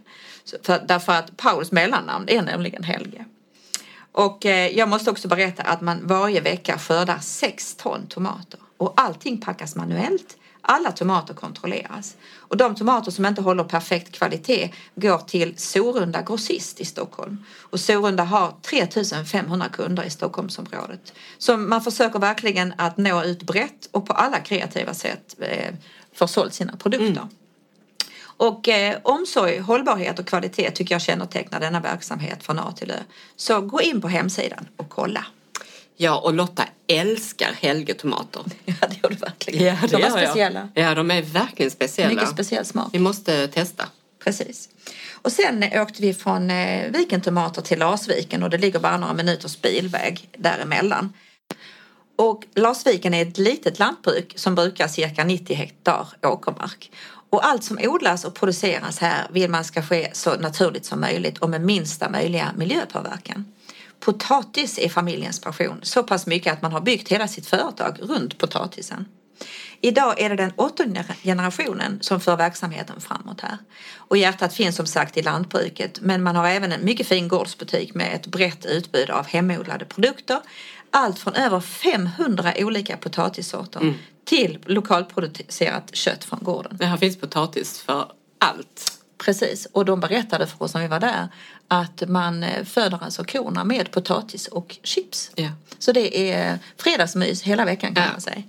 För, 0.63 0.84
därför 0.88 1.13
att 1.13 1.38
Pauls 1.38 1.71
mellannamn 1.71 2.29
är 2.29 2.41
nämligen 2.41 2.84
Helge. 2.84 3.25
Och 4.12 4.45
eh, 4.45 4.77
jag 4.77 4.89
måste 4.89 5.12
också 5.12 5.27
berätta 5.27 5.63
att 5.63 5.81
man 5.81 6.07
varje 6.07 6.41
vecka 6.41 6.77
skördar 6.77 7.19
6 7.19 7.75
ton 7.75 8.07
tomater 8.07 8.60
och 8.77 8.93
allting 8.95 9.41
packas 9.41 9.75
manuellt 9.75 10.38
alla 10.62 10.91
tomater 10.91 11.34
kontrolleras. 11.34 12.15
Och 12.36 12.58
de 12.58 12.76
tomater 12.76 13.12
som 13.12 13.26
inte 13.26 13.41
håller 13.41 13.63
perfekt 13.63 14.12
kvalitet 14.12 14.74
går 14.95 15.17
till 15.17 15.54
Sorunda 15.58 16.21
Grossist 16.21 16.82
i 16.82 16.86
Stockholm. 16.86 17.43
Och 17.60 17.80
Sorunda 17.80 18.24
har 18.24 18.54
3500 18.62 19.69
kunder 19.69 20.04
i 20.04 20.10
Stockholmsområdet. 20.10 21.13
Så 21.38 21.58
man 21.58 21.82
försöker 21.82 22.19
verkligen 22.19 22.74
att 22.78 22.97
nå 22.97 23.24
ut 23.24 23.43
brett 23.43 23.89
och 23.91 24.08
på 24.08 24.13
alla 24.13 24.39
kreativa 24.39 24.93
sätt 24.93 25.36
eh, 25.39 25.74
få 26.13 26.28
sålt 26.28 26.54
sina 26.54 26.78
produkter. 26.78 27.21
Mm. 27.21 27.30
Och 28.41 28.69
eh, 28.69 28.97
omsorg, 29.04 29.60
hållbarhet 29.60 30.19
och 30.19 30.28
kvalitet 30.28 30.71
tycker 30.71 30.95
jag 30.95 31.02
kännetecknar 31.02 31.60
denna 31.60 31.80
verksamhet 31.80 32.43
från 32.43 32.60
A 32.60 32.74
till 32.76 32.91
Ö. 32.91 33.00
Så 33.36 33.62
gå 33.62 33.82
in 33.82 34.02
på 34.02 34.08
hemsidan 34.08 34.67
och 34.78 34.89
kolla. 34.89 35.26
Ja, 35.97 36.19
och 36.19 36.34
Lotta 36.34 36.63
älskar 36.88 37.51
helgetomater. 37.62 38.43
Ja, 38.65 38.88
det 38.88 38.99
gör 39.04 39.10
du 39.10 39.15
verkligen. 39.15 39.65
Ja, 39.65 39.88
de 39.89 40.04
är 40.04 40.10
speciella. 40.10 40.69
Jag. 40.73 40.86
Ja, 40.86 40.95
de 40.95 41.12
är 41.12 41.21
verkligen 41.21 41.71
speciella. 41.71 42.13
Mycket 42.13 42.30
speciell 42.30 42.65
smak. 42.65 42.89
Vi 42.93 42.99
måste 42.99 43.47
testa. 43.47 43.86
Precis. 44.23 44.69
Och 45.13 45.32
sen 45.32 45.63
åkte 45.73 46.01
vi 46.01 46.13
från 46.13 46.51
eh, 46.51 46.91
Vikentomater 46.91 47.62
till 47.62 47.80
Larsviken 47.80 48.43
och 48.43 48.49
det 48.49 48.58
ligger 48.58 48.80
bara 48.80 48.97
några 48.97 49.13
minuters 49.13 49.62
bilväg 49.62 50.30
däremellan. 50.38 51.13
Och 52.15 52.45
Larsviken 52.56 53.13
är 53.13 53.21
ett 53.21 53.38
litet 53.38 53.80
lantbruk 53.80 54.34
som 54.36 54.56
brukar 54.56 54.88
cirka 54.88 55.23
90 55.23 55.56
hektar 55.56 56.08
åkermark. 56.23 56.91
Och 57.30 57.45
allt 57.45 57.63
som 57.63 57.80
odlas 57.82 58.25
och 58.25 58.34
produceras 58.34 58.99
här 58.99 59.27
vill 59.32 59.49
man 59.49 59.63
ska 59.63 59.82
ske 59.82 60.10
så 60.13 60.36
naturligt 60.36 60.86
som 60.86 61.01
möjligt 61.01 61.38
och 61.38 61.49
med 61.49 61.62
minsta 61.62 62.10
möjliga 62.10 62.51
miljöpåverkan. 62.58 63.45
Potatis 64.01 64.79
är 64.79 64.89
familjens 64.89 65.41
passion, 65.41 65.79
så 65.81 66.03
pass 66.03 66.27
mycket 66.27 66.53
att 66.53 66.61
man 66.61 66.71
har 66.71 66.81
byggt 66.81 67.09
hela 67.09 67.27
sitt 67.27 67.47
företag 67.47 67.97
runt 68.01 68.37
potatisen. 68.37 69.05
Idag 69.81 70.21
är 70.21 70.29
det 70.29 70.35
den 70.35 70.51
åttonde 70.55 71.05
generationen 71.23 71.97
som 72.01 72.19
för 72.19 72.37
verksamheten 72.37 73.01
framåt 73.01 73.41
här. 73.41 73.57
Och 73.97 74.17
hjärtat 74.17 74.53
finns 74.53 74.75
som 74.75 74.85
sagt 74.85 75.17
i 75.17 75.21
lantbruket 75.21 76.01
men 76.01 76.23
man 76.23 76.35
har 76.35 76.47
även 76.47 76.71
en 76.71 76.85
mycket 76.85 77.07
fin 77.07 77.27
gårdsbutik 77.27 77.93
med 77.95 78.15
ett 78.15 78.27
brett 78.27 78.65
utbud 78.65 79.09
av 79.09 79.25
hemodlade 79.25 79.85
produkter. 79.85 80.39
Allt 80.91 81.19
från 81.19 81.33
över 81.35 81.59
500 81.59 82.53
olika 82.57 82.97
potatissorter 82.97 83.79
mm. 83.79 83.93
till 84.25 84.59
lokalproducerat 84.65 85.95
kött 85.95 86.23
från 86.23 86.39
gården. 86.41 86.77
Det 86.77 86.85
här 86.85 86.97
finns 86.97 87.17
potatis 87.17 87.79
för 87.79 88.11
allt. 88.39 89.01
Precis, 89.17 89.65
och 89.71 89.85
de 89.85 89.99
berättade 89.99 90.47
för 90.47 90.63
oss 90.63 90.73
när 90.73 90.81
vi 90.81 90.87
var 90.87 90.99
där 90.99 91.27
att 91.73 92.03
man 92.07 92.43
eh, 92.43 92.63
föder 92.63 92.99
alltså 93.01 93.23
korna 93.23 93.63
med 93.63 93.91
potatis 93.91 94.47
och 94.47 94.77
chips. 94.84 95.31
Ja. 95.36 95.49
Så 95.79 95.91
det 95.91 96.31
är 96.31 96.60
fredagsmys 96.77 97.41
hela 97.43 97.65
veckan 97.65 97.95
kan 97.95 98.03
ja. 98.03 98.12
man 98.12 98.21
säga. 98.21 98.43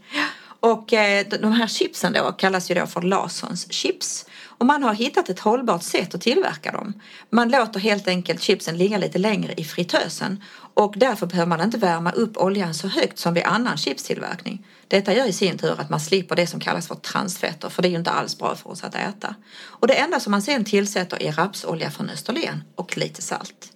Och 0.62 0.92
eh, 0.92 1.27
de 1.40 1.53
här 1.53 1.66
chipsen 1.66 2.12
då 2.12 2.33
kallas 2.33 2.70
ju 2.70 2.75
då 2.75 2.87
för 2.87 3.03
Larssons 3.03 3.72
chips. 3.72 4.27
Och 4.44 4.66
man 4.66 4.83
har 4.83 4.94
hittat 4.94 5.29
ett 5.29 5.40
hållbart 5.40 5.83
sätt 5.83 6.14
att 6.14 6.20
tillverka 6.20 6.72
dem. 6.72 6.92
Man 7.31 7.48
låter 7.48 7.81
helt 7.81 8.09
enkelt 8.09 8.42
chipsen 8.42 8.79
ligga 8.79 8.98
lite 8.98 9.18
längre 9.18 9.55
i 9.57 9.64
fritösen 9.64 10.42
och 10.75 10.94
därför 10.96 11.27
behöver 11.27 11.48
man 11.48 11.61
inte 11.61 11.79
värma 11.79 12.12
upp 12.12 12.37
oljan 12.37 12.75
så 12.75 12.88
högt 12.88 13.18
som 13.18 13.35
vid 13.35 13.44
annan 13.44 13.77
chipstillverkning. 13.77 14.66
Detta 14.88 15.14
gör 15.14 15.27
i 15.27 15.33
sin 15.33 15.59
tur 15.59 15.81
att 15.81 15.90
man 15.90 16.01
slipper 16.01 16.37
det 16.37 16.46
som 16.46 16.61
kallas 16.61 16.88
för 16.88 16.94
transfetter 16.94 17.68
för 17.68 17.83
det 17.83 17.88
är 17.88 17.90
ju 17.90 17.98
inte 17.98 18.11
alls 18.11 18.38
bra 18.38 18.57
för 18.57 18.70
oss 18.70 18.85
att 18.85 18.94
äta. 18.94 19.35
Och 19.64 19.87
det 19.87 19.94
enda 19.94 20.20
som 20.20 20.31
man 20.31 20.42
sen 20.42 20.64
tillsätter 20.64 21.22
är 21.22 21.33
rapsolja 21.33 21.90
från 21.90 22.11
Österlen 22.11 22.64
och 22.75 22.96
lite 22.98 23.22
salt. 23.22 23.72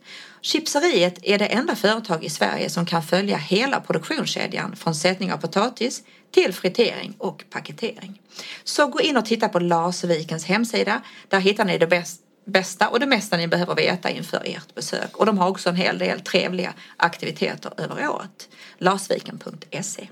Chipseriet 0.47 1.19
är 1.23 1.39
det 1.39 1.47
enda 1.47 1.77
företag 1.77 2.25
i 2.25 2.31
Sverige 2.31 2.71
som 2.71 2.87
kan 2.87 3.03
följa 3.03 3.37
hela 3.37 3.81
produktionskedjan 3.81 4.77
från 4.77 4.95
sättning 4.95 5.33
av 5.33 5.37
potatis 5.37 6.03
till 6.31 6.53
fritering 6.53 7.15
och 7.19 7.45
paketering. 7.51 8.23
Så 8.65 8.87
gå 8.87 9.01
in 9.01 9.17
och 9.17 9.25
titta 9.25 9.49
på 9.49 9.59
Larsvikens 9.59 10.45
hemsida. 10.45 11.01
Där 11.29 11.41
hittar 11.41 11.65
ni 11.65 11.79
det 11.79 12.05
bästa 12.45 12.89
och 12.89 13.01
det 13.01 13.07
mesta 13.07 13.37
ni 13.37 13.49
behöver 13.49 13.75
veta 13.75 14.11
inför 14.11 14.43
ert 14.45 14.75
besök. 14.75 15.17
Och 15.17 15.27
de 15.27 15.39
har 15.39 15.49
också 15.49 15.69
en 15.69 15.77
hel 15.77 15.99
del 15.99 16.21
trevliga 16.21 16.75
aktiviteter 16.97 17.73
över 17.77 18.09
året. 18.09 18.49
Larsviken.se 18.79 20.09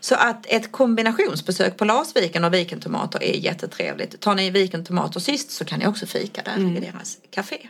så 0.00 0.14
att 0.14 0.46
ett 0.48 0.72
kombinationsbesök 0.72 1.76
på 1.76 1.84
Larsviken 1.84 2.44
och 2.44 2.54
Vikentomater 2.54 3.22
är 3.22 3.36
jättetrevligt. 3.36 4.20
Tar 4.20 4.34
ni 4.34 4.50
Vikentomater 4.50 5.20
sist 5.20 5.50
så 5.50 5.64
kan 5.64 5.78
ni 5.78 5.86
också 5.86 6.06
fika 6.06 6.42
där 6.44 6.54
mm. 6.54 6.76
i 6.76 6.80
deras 6.80 7.18
café. 7.30 7.68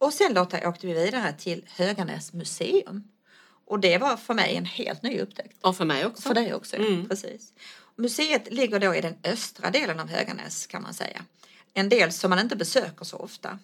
Och 0.00 0.12
sen 0.12 0.34
Lotta 0.34 0.68
åkte 0.68 0.86
vi 0.86 0.92
vidare 0.92 1.32
till 1.32 1.64
Höganäs 1.68 2.32
museum. 2.32 3.04
Och 3.66 3.80
det 3.80 3.98
var 3.98 4.16
för 4.16 4.34
mig 4.34 4.56
en 4.56 4.64
helt 4.64 5.02
ny 5.02 5.20
upptäckt. 5.20 5.56
Och 5.62 5.76
för 5.76 5.84
mig 5.84 6.06
också. 6.06 6.22
För 6.22 6.34
dig 6.34 6.54
också, 6.54 6.76
mm. 6.76 7.08
precis. 7.08 7.52
Museet 7.96 8.52
ligger 8.52 8.78
då 8.78 8.94
i 8.94 9.00
den 9.00 9.16
östra 9.24 9.70
delen 9.70 10.00
av 10.00 10.08
Höganäs 10.08 10.66
kan 10.66 10.82
man 10.82 10.94
säga. 10.94 11.24
En 11.74 11.88
del 11.88 12.12
som 12.12 12.30
man 12.30 12.38
inte 12.38 12.56
besöker 12.56 13.04
så 13.04 13.16
ofta. 13.16 13.58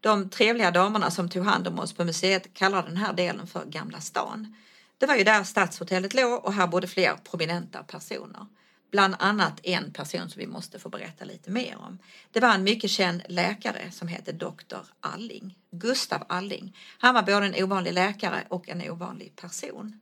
De 0.00 0.30
trevliga 0.30 0.70
damerna 0.70 1.10
som 1.10 1.28
tog 1.28 1.44
hand 1.44 1.68
om 1.68 1.78
oss 1.78 1.92
på 1.92 2.04
museet 2.04 2.54
kallar 2.54 2.82
den 2.82 2.96
här 2.96 3.12
delen 3.12 3.46
för 3.46 3.64
Gamla 3.64 4.00
stan. 4.00 4.56
Det 4.98 5.06
var 5.06 5.16
ju 5.16 5.24
där 5.24 5.44
Stadshotellet 5.44 6.14
låg 6.14 6.44
och 6.44 6.52
här 6.52 6.66
bodde 6.66 6.86
fler 6.86 7.16
prominenta 7.30 7.82
personer. 7.82 8.46
Bland 8.90 9.14
annat 9.18 9.60
en 9.62 9.92
person 9.92 10.30
som 10.30 10.40
vi 10.40 10.46
måste 10.46 10.78
få 10.78 10.88
berätta 10.88 11.24
lite 11.24 11.50
mer 11.50 11.76
om. 11.78 11.98
Det 12.30 12.40
var 12.40 12.54
en 12.54 12.62
mycket 12.62 12.90
känd 12.90 13.22
läkare 13.28 13.90
som 13.92 14.08
hette 14.08 14.32
Dr. 14.32 14.80
Alling, 15.00 15.58
Gustav 15.70 16.24
Alling. 16.28 16.76
Han 16.98 17.14
var 17.14 17.22
både 17.22 17.46
en 17.46 17.64
ovanlig 17.64 17.92
läkare 17.92 18.44
och 18.48 18.68
en 18.68 18.90
ovanlig 18.90 19.36
person. 19.36 20.00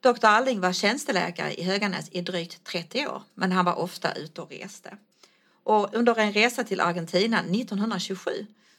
Dr. 0.00 0.26
Alling 0.26 0.60
var 0.60 0.72
tjänsteläkare 0.72 1.54
i 1.54 1.62
Höganäs 1.62 2.08
i 2.12 2.20
drygt 2.20 2.64
30 2.64 3.06
år, 3.06 3.22
men 3.34 3.52
han 3.52 3.64
var 3.64 3.74
ofta 3.74 4.12
ute 4.12 4.40
och 4.40 4.50
reste. 4.50 4.96
Och 5.64 5.94
under 5.94 6.18
en 6.18 6.32
resa 6.32 6.64
till 6.64 6.80
Argentina 6.80 7.40
1927 7.40 8.30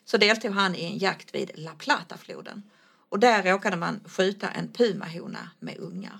så 0.05 0.17
deltog 0.17 0.51
han 0.51 0.75
i 0.75 0.83
en 0.83 0.97
jakt 0.97 1.35
vid 1.35 1.51
La 1.55 1.71
Plata-floden 1.71 2.63
och 3.09 3.19
där 3.19 3.43
råkade 3.43 3.77
man 3.77 3.99
skjuta 4.05 4.49
en 4.49 4.71
pumahona 4.71 5.49
med 5.59 5.77
ungar. 5.77 6.19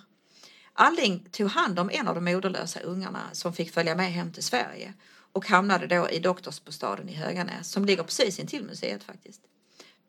Alling 0.82 1.28
tog 1.32 1.48
hand 1.48 1.80
om 1.80 1.90
en 1.90 2.08
av 2.08 2.16
de 2.16 2.26
moderlösa 2.26 2.80
ungarna 2.80 3.20
som 3.32 3.54
fick 3.54 3.74
följa 3.74 3.96
med 3.96 4.12
hem 4.12 4.32
till 4.32 4.44
Sverige 4.44 4.94
och 5.32 5.48
hamnade 5.48 5.88
då 5.88 6.10
i 6.10 6.20
doktorsbostaden 6.20 7.10
i 7.10 7.14
Höganäs 7.14 7.72
som 7.72 7.86
ligger 7.86 8.04
precis 8.04 8.40
intill 8.40 8.66
museet 8.66 9.04
faktiskt. 9.04 9.42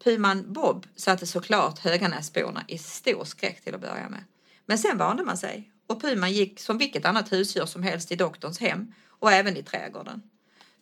Puman 0.04 0.52
Bob 0.52 0.86
satte 0.96 1.26
såklart 1.26 1.78
Höganäsborna 1.78 2.64
i 2.68 2.78
stor 2.78 3.24
skräck 3.24 3.64
till 3.64 3.74
att 3.74 3.80
börja 3.80 4.08
med. 4.08 4.24
Men 4.66 4.78
sen 4.78 4.98
vande 4.98 5.24
man 5.24 5.36
sig 5.36 5.72
och 5.86 6.00
Puman 6.00 6.32
gick 6.32 6.60
som 6.60 6.78
vilket 6.78 7.04
annat 7.04 7.32
husdjur 7.32 7.66
som 7.66 7.82
helst 7.82 8.12
i 8.12 8.16
doktorns 8.16 8.58
hem 8.58 8.94
och 9.08 9.32
även 9.32 9.56
i 9.56 9.62
trädgården. 9.62 10.22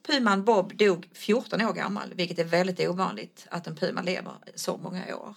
Puman 0.07 0.45
Bob 0.45 0.77
dog 0.77 1.09
14 1.13 1.61
år 1.61 1.73
gammal, 1.73 2.15
vilket 2.15 2.39
är 2.39 2.45
väldigt 2.45 2.81
ovanligt 2.81 3.47
att 3.51 3.67
en 3.67 3.77
puma 3.77 4.03
lever 4.03 4.33
så 4.55 4.77
många 4.77 5.17
år. 5.17 5.35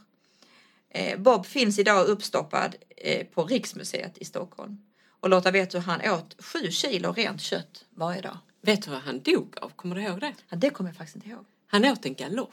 Eh, 0.93 1.19
Bob 1.19 1.45
finns 1.45 1.79
idag 1.79 2.07
uppstoppad 2.07 2.75
eh, 2.97 3.25
på 3.27 3.43
Riksmuseet 3.43 4.17
i 4.17 4.25
Stockholm. 4.25 4.77
Och 5.19 5.29
Lotta 5.29 5.51
vet 5.51 5.69
du, 5.69 5.77
han 5.79 6.01
åt 6.11 6.35
sju 6.43 6.71
kilo 6.71 7.11
rent 7.13 7.41
kött 7.41 7.85
varje 7.89 8.21
dag. 8.21 8.37
Vet 8.61 8.81
du 8.85 8.91
vad 8.91 8.99
han 9.01 9.19
dog 9.21 9.55
av? 9.61 9.69
Kommer 9.75 9.95
du 9.95 10.01
ihåg 10.01 10.19
det? 10.19 10.33
Ja, 10.49 10.57
det 10.57 10.69
kommer 10.69 10.89
jag 10.89 10.97
faktiskt 10.97 11.15
inte 11.15 11.29
ihåg. 11.29 11.45
Han 11.67 11.85
åt 11.85 12.05
en 12.05 12.13
galosch. 12.15 12.49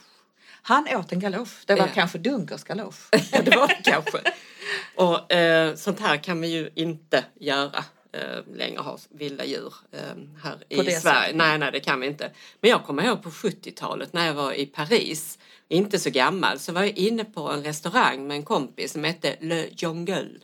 Han 0.63 0.89
åt 0.97 1.13
en 1.13 1.21
galosch. 1.21 1.63
Det 1.67 1.75
var 1.75 1.87
Ja. 1.87 1.93
kanske 1.95 2.19
Dunkers 2.19 2.65
galosch. 2.65 3.11
Det 3.45 3.57
var 3.57 3.69
det 3.69 3.81
kanske. 3.91 4.19
Och 4.95 5.33
eh, 5.33 5.75
sånt 5.75 6.01
här 6.01 6.17
kan 6.17 6.41
vi 6.41 6.49
ju 6.49 6.71
inte 6.75 7.25
göra 7.41 7.85
eh, 8.13 8.57
längre, 8.57 8.81
ha 8.81 8.99
vilda 9.11 9.45
djur 9.45 9.75
eh, 9.93 10.01
här 10.43 10.57
På 10.57 10.83
i 10.83 10.85
Sverige. 10.85 11.01
sättet. 11.01 11.37
Nej, 11.37 11.59
nej, 11.59 11.73
det 11.73 11.81
kan 11.81 12.01
vi 12.01 12.07
inte. 12.07 12.31
Men 12.61 12.71
jag 12.71 12.85
kommer 12.85 13.03
ihåg 13.03 13.23
på 13.23 13.31
70-talet 13.31 14.13
när 14.13 14.27
jag 14.27 14.35
var 14.35 14.53
i 14.53 14.67
Paris, 14.67 15.39
inte 15.69 15.99
så 15.99 16.11
gammal, 16.11 16.59
så 16.59 16.73
var 16.73 16.83
jag 16.83 16.99
inne 16.99 17.25
på 17.25 17.51
en 17.51 17.65
restaurang 17.65 18.27
med 18.27 18.37
en 18.37 18.43
kompis 18.43 18.93
som 18.93 19.05
hette 19.05 19.37
Le 19.41 19.69
Jungle. 19.77 20.29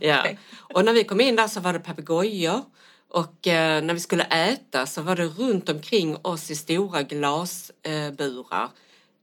Ja. 0.00 0.20
Okej. 0.20 0.38
Och 0.54 0.84
när 0.84 0.92
vi 0.92 1.04
kom 1.04 1.20
in 1.20 1.36
där 1.36 1.48
så 1.48 1.60
var 1.60 1.72
det 1.72 1.78
papegojor 1.80 2.62
och 3.08 3.46
eh, 3.46 3.82
när 3.82 3.94
vi 3.94 4.00
skulle 4.00 4.24
äta 4.24 4.86
så 4.86 5.02
var 5.02 5.16
det 5.16 5.24
runt 5.24 5.68
omkring 5.68 6.16
oss 6.22 6.50
i 6.50 6.56
stora 6.56 7.02
glasburar 7.02 8.62
eh, 8.62 8.68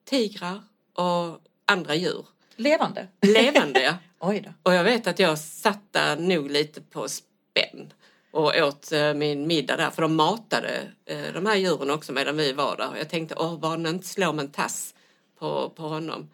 tigrar 0.05 0.61
och 0.93 1.39
andra 1.65 1.95
djur. 1.95 2.25
Levande. 2.55 3.07
Levande 3.21 3.81
ja. 3.81 3.93
Oj 4.19 4.41
då. 4.41 4.53
Och 4.63 4.73
jag 4.73 4.83
vet 4.83 5.07
att 5.07 5.19
jag 5.19 5.39
satt 5.39 5.93
där 5.93 6.15
nog 6.15 6.51
lite 6.51 6.81
på 6.81 7.07
spänn 7.51 7.93
och 8.31 8.53
åt 8.55 8.91
eh, 8.91 9.13
min 9.13 9.47
middag 9.47 9.77
där 9.77 9.89
för 9.89 10.01
de 10.01 10.15
matade 10.15 10.81
eh, 11.05 11.33
de 11.33 11.45
här 11.45 11.55
djuren 11.55 11.89
också 11.91 12.11
medan 12.13 12.37
vi 12.37 12.53
var 12.53 12.77
där. 12.77 12.89
Jag 12.97 13.09
tänkte, 13.09 13.35
åh 13.37 13.59
bara 13.59 13.77
den 13.77 13.85
inte 13.87 14.07
slår 14.07 14.33
med 14.33 14.45
en 14.45 14.51
tass 14.51 14.93
på, 15.39 15.69
på 15.69 15.83
honom. 15.83 16.29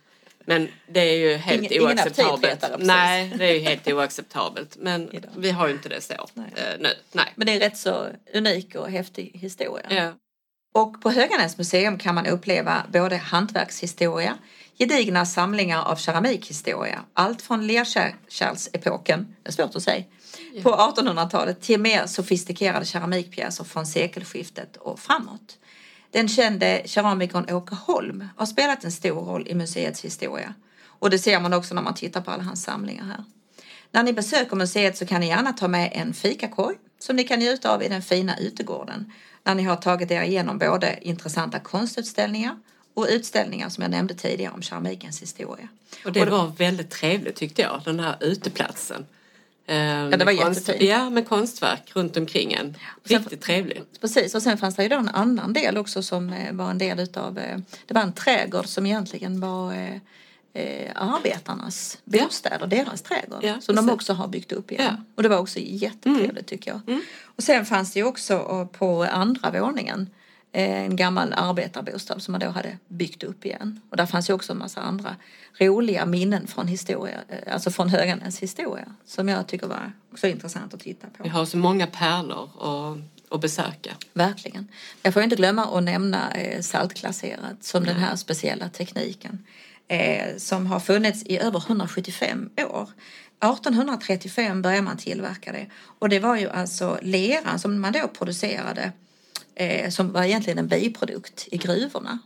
Men 0.49 0.67
det 0.87 0.99
är 0.99 1.17
ju 1.17 1.35
helt 1.35 1.59
Ingen- 1.61 1.73
ingen 1.73 1.83
oacceptabelt. 1.97 2.61
precis. 2.61 2.87
Nej, 2.87 3.33
det 3.37 3.45
är 3.45 3.53
ju 3.53 3.59
helt 3.59 3.87
oacceptabelt. 3.91 4.77
Men 4.79 5.13
Idag. 5.15 5.31
vi 5.37 5.51
har 5.51 5.67
ju 5.67 5.73
inte 5.73 5.89
det 5.89 6.01
så 6.01 6.13
Nej. 6.33 6.45
eh, 6.55 6.79
nu. 6.79 6.89
Nej. 7.11 7.33
Men 7.35 7.45
det 7.45 7.51
är 7.51 7.55
en 7.55 7.59
rätt 7.61 7.77
så 7.77 8.07
unik 8.33 8.75
och 8.75 8.89
häftig 8.91 9.31
historia. 9.33 9.85
Ja. 9.89 10.13
Och 10.73 11.01
på 11.01 11.09
Höganäs 11.11 11.57
museum 11.57 11.97
kan 11.97 12.15
man 12.15 12.25
uppleva 12.27 12.83
både 12.93 13.15
hantverkshistoria, 13.17 14.37
gedigna 14.79 15.25
samlingar 15.25 15.83
av 15.85 15.95
keramikhistoria, 15.95 17.03
allt 17.13 17.41
från 17.41 17.67
lerkärlsepoken, 17.67 19.35
det 19.43 19.49
är 19.49 19.53
svårt 19.53 19.75
att 19.75 19.83
säga, 19.83 20.03
på 20.63 20.69
1800-talet 20.69 21.61
till 21.61 21.79
mer 21.79 22.05
sofistikerade 22.05 22.85
keramikpjäser 22.85 23.63
från 23.63 23.85
sekelskiftet 23.85 24.77
och 24.77 24.99
framåt. 24.99 25.57
Den 26.11 26.27
kände 26.27 26.81
keramikern 26.85 27.55
Åke 27.55 27.75
Holm 27.75 28.27
har 28.35 28.45
spelat 28.45 28.83
en 28.83 28.91
stor 28.91 29.25
roll 29.25 29.47
i 29.47 29.55
museets 29.55 30.05
historia. 30.05 30.53
Och 30.85 31.09
det 31.09 31.19
ser 31.19 31.39
man 31.39 31.53
också 31.53 31.75
när 31.75 31.81
man 31.81 31.93
tittar 31.93 32.21
på 32.21 32.31
alla 32.31 32.43
hans 32.43 32.63
samlingar 32.63 33.05
här. 33.05 33.23
När 33.91 34.03
ni 34.03 34.13
besöker 34.13 34.55
museet 34.55 34.97
så 34.97 35.05
kan 35.05 35.21
ni 35.21 35.27
gärna 35.27 35.53
ta 35.53 35.67
med 35.67 35.91
en 35.93 36.13
fikakorg 36.13 36.75
som 36.99 37.15
ni 37.15 37.23
kan 37.23 37.39
njuta 37.39 37.73
av 37.73 37.83
i 37.83 37.87
den 37.87 38.01
fina 38.01 38.39
utegården 38.39 39.13
när 39.43 39.55
ni 39.55 39.63
har 39.63 39.75
tagit 39.75 40.11
er 40.11 40.21
igenom 40.21 40.57
både 40.57 40.99
intressanta 41.01 41.59
konstutställningar 41.59 42.59
och 42.93 43.07
utställningar 43.09 43.69
som 43.69 43.81
jag 43.81 43.91
nämnde 43.91 44.13
tidigare 44.13 44.53
om 44.53 44.61
keramikens 44.61 45.21
historia. 45.21 45.67
Och 46.05 46.11
det 46.11 46.25
var 46.25 46.47
väldigt 46.47 46.89
trevligt 46.89 47.35
tyckte 47.35 47.61
jag, 47.61 47.81
den 47.85 47.99
här 47.99 48.15
uteplatsen. 48.21 49.05
Ja, 49.69 50.17
det 50.17 50.25
var 50.25 50.31
jättefint. 50.31 50.81
Ja, 50.81 51.09
med 51.09 51.27
konstverk 51.27 51.91
runt 51.93 52.17
omkring 52.17 52.53
en. 52.53 52.77
sen- 53.05 53.19
Riktigt 53.19 53.41
trevligt. 53.41 54.01
Precis, 54.01 54.35
och 54.35 54.41
sen 54.43 54.57
fanns 54.57 54.75
det 54.75 54.83
ju 54.83 54.89
då 54.89 54.95
en 54.97 55.09
annan 55.09 55.53
del 55.53 55.77
också 55.77 56.03
som 56.03 56.29
eh, 56.33 56.53
var 56.53 56.69
en 56.71 56.77
del 56.77 56.99
utav, 56.99 57.37
eh, 57.39 57.57
det 57.85 57.93
var 57.93 58.01
en 58.01 58.13
trädgård 58.13 58.65
som 58.67 58.85
egentligen 58.85 59.39
var 59.39 59.73
eh, 59.73 59.95
eh, 60.53 60.91
arbetarnas 60.95 61.97
bostäder, 62.03 62.67
deras 62.67 63.01
trädgård. 63.01 63.43
Ja, 63.43 63.61
som 63.61 63.75
de 63.75 63.89
också 63.89 64.13
har 64.13 64.27
byggt 64.27 64.51
upp 64.51 64.71
igen. 64.71 64.83
Ja. 64.83 64.89
Mm. 64.89 65.03
Och 65.15 65.23
det 65.23 65.29
var 65.29 65.37
också 65.37 65.59
jättetrevligt 65.59 66.47
tycker 66.47 66.71
jag. 66.71 66.99
Och 67.23 67.43
sen 67.43 67.65
fanns 67.65 67.93
det 67.93 67.99
ju 67.99 68.05
också 68.05 68.67
på 68.71 69.03
andra 69.03 69.51
våningen 69.61 70.09
en 70.59 70.95
gammal 70.95 71.33
arbetarbostad 71.33 72.19
som 72.19 72.31
man 72.31 72.41
då 72.41 72.49
hade 72.49 72.77
byggt 72.87 73.23
upp 73.23 73.45
igen. 73.45 73.81
Och 73.89 73.97
där 73.97 74.05
fanns 74.05 74.29
ju 74.29 74.33
också 74.33 74.51
en 74.51 74.57
massa 74.57 74.81
andra 74.81 75.15
roliga 75.59 76.05
minnen 76.05 76.47
från 76.47 76.67
historia, 76.67 77.17
eh, 77.29 77.53
alltså 77.53 77.71
från 77.71 77.89
Höganäs 77.89 78.39
historia 78.39 78.85
som 79.05 79.29
jag 79.29 79.47
tycker 79.47 79.67
var 79.67 79.91
också 80.11 80.27
intressant 80.27 80.73
att 80.73 80.79
titta 80.79 81.07
på. 81.07 81.23
Vi 81.23 81.29
har 81.29 81.45
så 81.45 81.57
många 81.57 81.87
pärlor 81.87 82.49
att, 82.59 82.97
att 83.35 83.41
besöka. 83.41 83.95
Verkligen. 84.13 84.67
Jag 85.01 85.13
får 85.13 85.23
inte 85.23 85.35
glömma 85.35 85.77
att 85.77 85.83
nämna 85.83 86.31
eh, 86.31 86.61
saltklasserat 86.61 87.63
som 87.63 87.83
den 87.83 87.95
här 87.95 88.15
speciella 88.15 88.69
tekniken 88.69 89.45
eh, 89.87 90.37
som 90.37 90.65
har 90.65 90.79
funnits 90.79 91.23
i 91.25 91.37
över 91.39 91.63
175 91.67 92.49
år. 92.57 92.89
1835 93.43 94.61
började 94.61 94.81
man 94.81 94.97
tillverka 94.97 95.51
det 95.51 95.67
och 95.99 96.09
det 96.09 96.19
var 96.19 96.37
ju 96.37 96.49
alltså 96.49 96.99
leran 97.01 97.59
som 97.59 97.81
man 97.81 97.93
då 97.93 98.07
producerade 98.07 98.91
eh, 99.57 99.89
som 99.89 100.11
var 100.11 100.23
egentligen 100.23 100.59
en 100.59 100.67
biprodukt 100.67 101.47
i 101.51 101.57
gruvorna. 101.57 102.19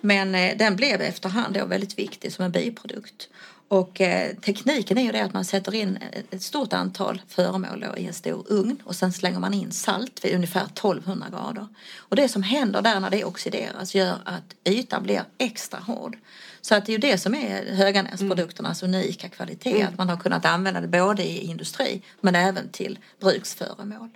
Men 0.00 0.34
eh, 0.34 0.56
den 0.56 0.76
blev 0.76 1.00
efterhand 1.00 1.54
då 1.54 1.64
väldigt 1.64 1.98
viktig 1.98 2.32
som 2.32 2.44
en 2.44 2.50
biprodukt. 2.52 3.28
Och 3.68 4.00
eh, 4.00 4.34
tekniken 4.36 4.98
är 4.98 5.02
ju 5.02 5.12
det 5.12 5.20
att 5.20 5.32
man 5.32 5.44
sätter 5.44 5.74
in 5.74 5.98
ett- 6.30 6.42
stort 6.42 6.72
antal 6.72 7.22
föremål 7.28 7.84
i 7.96 8.06
en 8.06 8.14
stor 8.14 8.44
ugn 8.48 8.82
och 8.84 8.96
sen 8.96 9.12
slänger 9.12 9.38
man 9.38 9.54
in 9.54 9.72
salt 9.72 10.24
vid 10.24 10.34
ungefär 10.34 10.64
1200 10.64 11.26
grader. 11.30 11.66
Och 11.98 12.16
det 12.16 12.28
som 12.28 12.42
händer 12.42 12.82
där 12.82 13.00
när 13.00 13.10
det 13.10 13.24
oxideras 13.24 13.94
gör 13.94 14.18
att 14.24 14.54
ytan 14.64 15.02
blir 15.02 15.24
extra 15.38 15.80
hård. 15.80 16.16
Så 16.60 16.74
att 16.74 16.86
det 16.86 16.90
är 16.90 16.94
ju 16.94 16.98
det 16.98 17.18
som 17.18 17.34
är 17.34 17.74
Höganäsprodukternas 17.74 18.82
unika 18.82 19.28
kvalitet. 19.28 19.82
Att 19.82 19.98
man 19.98 20.08
har 20.08 20.16
kunnat 20.16 20.44
använda 20.44 20.80
det 20.80 20.88
både 20.88 21.24
i 21.24 21.38
industri 21.38 22.02
men 22.20 22.34
även 22.34 22.68
till 22.68 22.98
bruksföremål. 23.20 24.08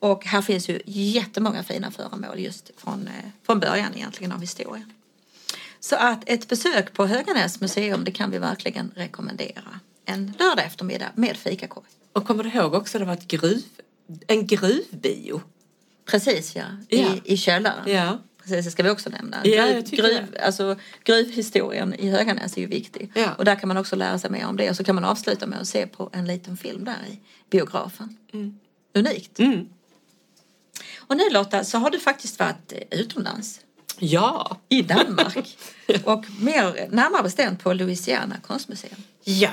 Och 0.00 0.24
här 0.24 0.42
finns 0.42 0.68
ju 0.68 0.80
jättemånga 0.86 1.62
fina 1.62 1.90
föremål 1.90 2.38
just 2.38 2.70
från, 2.76 3.06
eh, 3.06 3.30
från 3.46 3.60
början 3.60 3.94
egentligen 3.94 4.32
av 4.32 4.40
historien. 4.40 4.92
Så 5.80 5.96
att 5.96 6.22
ett 6.26 6.48
besök 6.48 6.92
på 6.92 7.06
Höganäs 7.06 7.60
museum 7.60 8.04
det 8.04 8.10
kan 8.10 8.30
vi 8.30 8.38
verkligen 8.38 8.92
rekommendera. 8.96 9.80
En 10.04 10.34
lördag 10.38 10.64
eftermiddag 10.64 11.08
med 11.14 11.36
fikakorg. 11.36 11.86
Och 12.12 12.26
kommer 12.26 12.44
du 12.44 12.50
ihåg 12.50 12.74
också 12.74 12.98
det 12.98 13.04
var 13.04 13.12
ett 13.12 13.28
gruv, 13.28 13.62
en 14.26 14.46
gruvbio? 14.46 15.42
Precis 16.06 16.56
ja, 16.56 16.64
Ja. 16.88 16.98
I, 16.98 17.20
i 17.24 17.36
källaren. 17.36 17.90
Ja. 17.90 18.18
Precis, 18.42 18.64
det 18.64 18.70
ska 18.70 18.82
vi 18.82 18.90
också 18.90 19.10
nämna. 19.10 19.36
Ja, 19.44 19.80
Gruv, 19.90 20.36
alltså, 20.42 20.76
gruvhistorien 21.04 21.94
i 21.94 22.10
Höganäs 22.10 22.56
är 22.56 22.60
ju 22.60 22.66
viktig. 22.66 23.12
Ja. 23.14 23.34
Och 23.38 23.44
där 23.44 23.56
kan 23.56 23.68
man 23.68 23.76
också 23.76 23.96
lära 23.96 24.18
sig 24.18 24.30
mer 24.30 24.46
om 24.46 24.56
det. 24.56 24.70
Och 24.70 24.76
så 24.76 24.84
kan 24.84 24.94
man 24.94 25.04
avsluta 25.04 25.46
med 25.46 25.60
att 25.60 25.68
se 25.68 25.86
på 25.86 26.10
en 26.12 26.26
liten 26.26 26.56
film 26.56 26.84
där 26.84 26.98
i 27.08 27.20
biografen. 27.50 28.16
Unikt. 28.94 29.38
Mm. 29.38 29.68
Och 31.10 31.16
nu 31.16 31.30
Lotta 31.30 31.64
så 31.64 31.78
har 31.78 31.90
du 31.90 31.98
faktiskt 31.98 32.38
varit 32.38 32.72
eh, 32.72 33.00
utomlands. 33.00 33.60
Ja. 33.98 34.56
I 34.68 34.82
Danmark. 34.82 35.58
och 36.04 36.24
mer, 36.40 36.88
närmare 36.90 37.22
bestämt 37.22 37.62
på 37.62 37.72
Louisiana 37.72 38.36
konstmuseum. 38.46 39.02
Ja, 39.24 39.50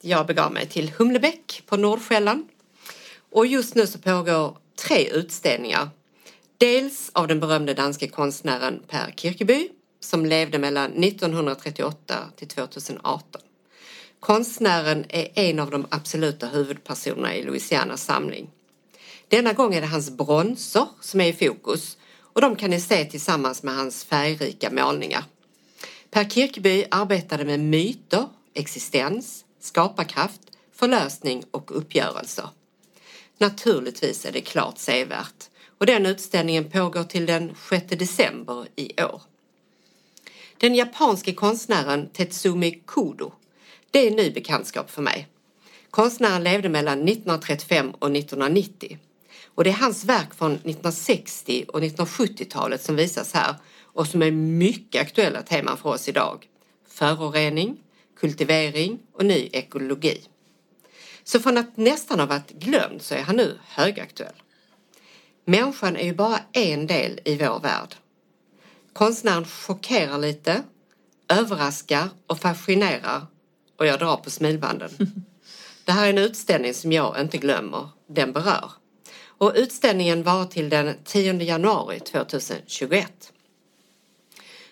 jag 0.00 0.26
begav 0.26 0.52
mig 0.52 0.66
till 0.66 0.90
Humlebäck 0.98 1.62
på 1.66 1.76
Nordsjälland. 1.76 2.48
Och 3.32 3.46
just 3.46 3.74
nu 3.74 3.86
så 3.86 3.98
pågår 3.98 4.58
tre 4.86 5.08
utställningar. 5.08 5.90
Dels 6.58 7.10
av 7.14 7.28
den 7.28 7.40
berömde 7.40 7.74
danske 7.74 8.08
konstnären 8.08 8.82
Per 8.88 9.12
Kirkeby 9.16 9.68
som 10.00 10.26
levde 10.26 10.58
mellan 10.58 11.04
1938 11.04 12.16
till 12.36 12.48
2018. 12.48 13.40
Konstnären 14.20 15.04
är 15.08 15.28
en 15.34 15.58
av 15.58 15.70
de 15.70 15.86
absoluta 15.90 16.46
huvudpersonerna 16.46 17.34
i 17.34 17.42
Louisianas 17.42 18.04
samling. 18.04 18.50
Denna 19.32 19.52
gång 19.52 19.74
är 19.74 19.80
det 19.80 19.86
hans 19.86 20.10
bronser 20.10 20.86
som 21.00 21.20
är 21.20 21.26
i 21.26 21.32
fokus 21.32 21.96
och 22.20 22.40
de 22.40 22.56
kan 22.56 22.70
ni 22.70 22.80
se 22.80 23.04
tillsammans 23.04 23.62
med 23.62 23.74
hans 23.74 24.04
färgrika 24.04 24.70
målningar. 24.70 25.24
Per 26.10 26.24
Kirkeby 26.24 26.84
arbetade 26.90 27.44
med 27.44 27.60
myter, 27.60 28.28
existens, 28.54 29.44
skaparkraft, 29.60 30.40
förlösning 30.72 31.44
och 31.50 31.76
uppgörelser. 31.76 32.48
Naturligtvis 33.38 34.24
är 34.24 34.32
det 34.32 34.40
klart 34.40 34.78
sevärt 34.78 35.50
och 35.78 35.86
den 35.86 36.06
utställningen 36.06 36.70
pågår 36.70 37.04
till 37.04 37.26
den 37.26 37.54
6 37.68 37.86
december 37.88 38.66
i 38.76 39.02
år. 39.02 39.22
Den 40.58 40.74
japanske 40.74 41.34
konstnären 41.34 42.08
Tetsumi 42.12 42.82
Kudo, 42.86 43.32
det 43.90 43.98
är 44.06 44.10
en 44.10 44.16
ny 44.16 44.30
bekantskap 44.30 44.90
för 44.90 45.02
mig. 45.02 45.28
Konstnären 45.90 46.44
levde 46.44 46.68
mellan 46.68 46.98
1935 46.98 47.90
och 47.90 48.16
1990 48.16 48.98
och 49.54 49.64
det 49.64 49.70
är 49.70 49.74
hans 49.74 50.04
verk 50.04 50.34
från 50.34 50.52
1960 50.52 51.64
och 51.68 51.80
1970-talet 51.80 52.82
som 52.82 52.96
visas 52.96 53.32
här 53.34 53.54
och 53.82 54.06
som 54.06 54.22
är 54.22 54.30
mycket 54.30 55.02
aktuella 55.02 55.42
teman 55.42 55.76
för 55.76 55.88
oss 55.88 56.08
idag. 56.08 56.48
Förorening, 56.88 57.76
kultivering 58.20 58.98
och 59.12 59.24
ny 59.24 59.48
ekologi. 59.52 60.20
Så 61.24 61.40
från 61.40 61.58
att 61.58 61.76
nästan 61.76 62.20
ha 62.20 62.26
varit 62.26 62.50
glömd 62.50 63.02
så 63.02 63.14
är 63.14 63.22
han 63.22 63.36
nu 63.36 63.58
högaktuell. 63.64 64.42
Människan 65.44 65.96
är 65.96 66.04
ju 66.04 66.14
bara 66.14 66.38
en 66.52 66.86
del 66.86 67.20
i 67.24 67.36
vår 67.36 67.60
värld. 67.60 67.94
Konstnären 68.92 69.44
chockerar 69.44 70.18
lite, 70.18 70.62
överraskar 71.28 72.08
och 72.26 72.38
fascinerar 72.38 73.26
och 73.78 73.86
jag 73.86 73.98
drar 73.98 74.16
på 74.16 74.30
smilbanden. 74.30 74.90
Det 75.84 75.92
här 75.92 76.06
är 76.06 76.10
en 76.10 76.18
utställning 76.18 76.74
som 76.74 76.92
jag 76.92 77.20
inte 77.20 77.38
glömmer, 77.38 77.88
den 78.06 78.32
berör. 78.32 78.70
Och 79.42 79.52
utställningen 79.54 80.22
var 80.22 80.44
till 80.44 80.68
den 80.68 80.94
10 81.04 81.42
januari 81.42 82.00
2021. 82.00 83.32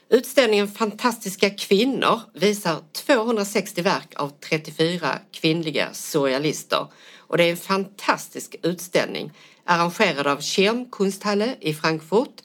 Utställningen 0.08 0.68
Fantastiska 0.68 1.50
kvinnor 1.50 2.20
visar 2.34 2.82
260 2.92 3.82
verk 3.82 4.14
av 4.16 4.32
34 4.40 5.18
kvinnliga 5.32 5.88
surrealister 5.92 6.86
och 7.18 7.36
det 7.36 7.44
är 7.44 7.50
en 7.50 7.56
fantastisk 7.56 8.56
utställning 8.62 9.32
arrangerad 9.64 10.26
av 10.26 10.40
Schirmkunsthalle 10.40 11.56
i 11.60 11.74
Frankfurt 11.74 12.42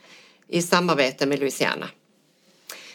i 0.47 0.61
samarbete 0.61 1.25
med 1.25 1.39
Louisiana. 1.39 1.89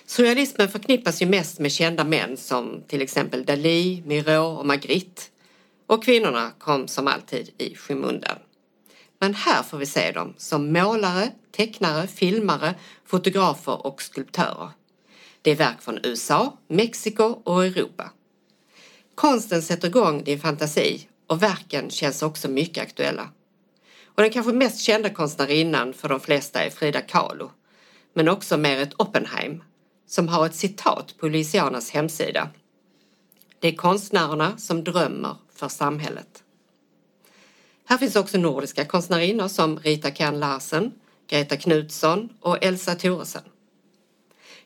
Surrealismen 0.07 0.69
förknippas 0.69 1.23
ju 1.23 1.27
mest 1.27 1.59
med 1.59 1.73
kända 1.73 2.05
män 2.05 2.37
som 2.37 2.83
till 2.89 3.03
exempel 3.03 3.45
Dalí, 3.45 4.07
Miró 4.07 4.45
och 4.45 4.67
Magritte. 4.67 5.23
Och 5.87 6.05
kvinnorna 6.05 6.51
kom 6.59 6.89
som 6.89 7.07
alltid 7.07 7.51
i 7.59 7.77
skymundan. 7.77 8.37
Men 9.23 9.35
här 9.35 9.63
får 9.63 9.79
vi 9.79 9.87
se 9.87 10.13
dem 10.13 10.35
som 10.37 10.73
målare, 10.73 11.33
tecknare, 11.51 12.07
filmare, 12.07 12.75
fotografer 13.05 13.87
och 13.87 14.03
skulptörer. 14.03 14.71
Det 15.43 15.51
är 15.51 15.57
verk 15.57 15.83
från 15.83 15.99
USA, 16.03 16.59
Mexiko 16.69 17.25
och 17.45 17.65
Europa. 17.65 18.11
Konsten 19.15 19.63
sätter 19.63 19.89
igång 19.89 20.25
din 20.25 20.41
fantasi 20.41 21.09
och 21.27 21.43
verken 21.43 21.91
känns 21.91 22.23
också 22.23 22.49
mycket 22.49 22.83
aktuella. 22.83 23.29
Och 24.05 24.23
den 24.23 24.31
kanske 24.31 24.53
mest 24.53 24.81
kända 24.81 25.09
konstnärinnan 25.09 25.93
för 25.93 26.09
de 26.09 26.21
flesta 26.21 26.65
är 26.65 26.71
Frida 26.71 27.01
Kahlo. 27.01 27.51
Men 28.15 28.29
också 28.29 28.57
Merit 28.57 28.95
Oppenheim 28.97 29.63
som 30.07 30.29
har 30.29 30.47
ett 30.47 30.55
citat 30.55 31.15
på 31.19 31.29
Louisianas 31.29 31.91
hemsida. 31.91 32.49
Det 33.59 33.69
är 33.69 33.77
konstnärerna 33.77 34.59
som 34.59 34.85
drömmer 34.85 35.37
för 35.55 35.69
samhället. 35.69 36.43
Här 37.91 37.99
finns 37.99 38.17
också 38.17 38.39
nordiska 38.39 38.85
konstnärinnor 38.85 39.49
som 39.49 39.79
Rita 39.79 40.11
Kern 40.11 40.41
Larsen, 40.41 40.93
Greta 41.29 41.57
Knutsson 41.57 42.29
och 42.41 42.65
Elsa 42.65 42.95
Thoresen. 42.95 43.43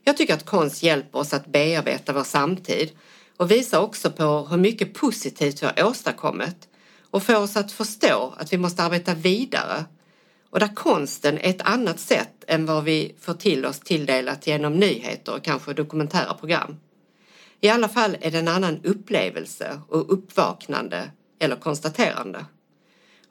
Jag 0.02 0.16
tycker 0.16 0.34
att 0.34 0.46
konst 0.46 0.82
hjälper 0.82 1.18
oss 1.18 1.34
att 1.34 1.46
bearbeta 1.46 2.12
vår 2.12 2.24
samtid 2.24 2.90
och 3.36 3.50
visar 3.50 3.80
också 3.80 4.10
på 4.10 4.46
hur 4.50 4.56
mycket 4.56 4.94
positivt 4.94 5.62
vi 5.62 5.66
har 5.66 5.84
åstadkommit 5.84 6.68
och 7.10 7.22
får 7.22 7.36
oss 7.36 7.56
att 7.56 7.72
förstå 7.72 8.34
att 8.38 8.52
vi 8.52 8.58
måste 8.58 8.82
arbeta 8.82 9.14
vidare 9.14 9.84
och 10.50 10.60
där 10.60 10.74
konsten 10.74 11.38
är 11.38 11.50
ett 11.50 11.62
annat 11.62 12.00
sätt 12.00 12.44
än 12.46 12.66
vad 12.66 12.84
vi 12.84 13.14
får 13.20 13.34
till 13.34 13.66
oss 13.66 13.80
tilldelat 13.80 14.46
genom 14.46 14.72
nyheter 14.72 15.34
och 15.34 15.44
kanske 15.44 15.72
dokumentära 15.72 16.34
program. 16.34 16.76
I 17.60 17.68
alla 17.68 17.88
fall 17.88 18.16
är 18.20 18.30
det 18.30 18.38
en 18.38 18.48
annan 18.48 18.80
upplevelse 18.84 19.80
och 19.88 20.12
uppvaknande 20.12 21.10
eller 21.38 21.56
konstaterande. 21.56 22.46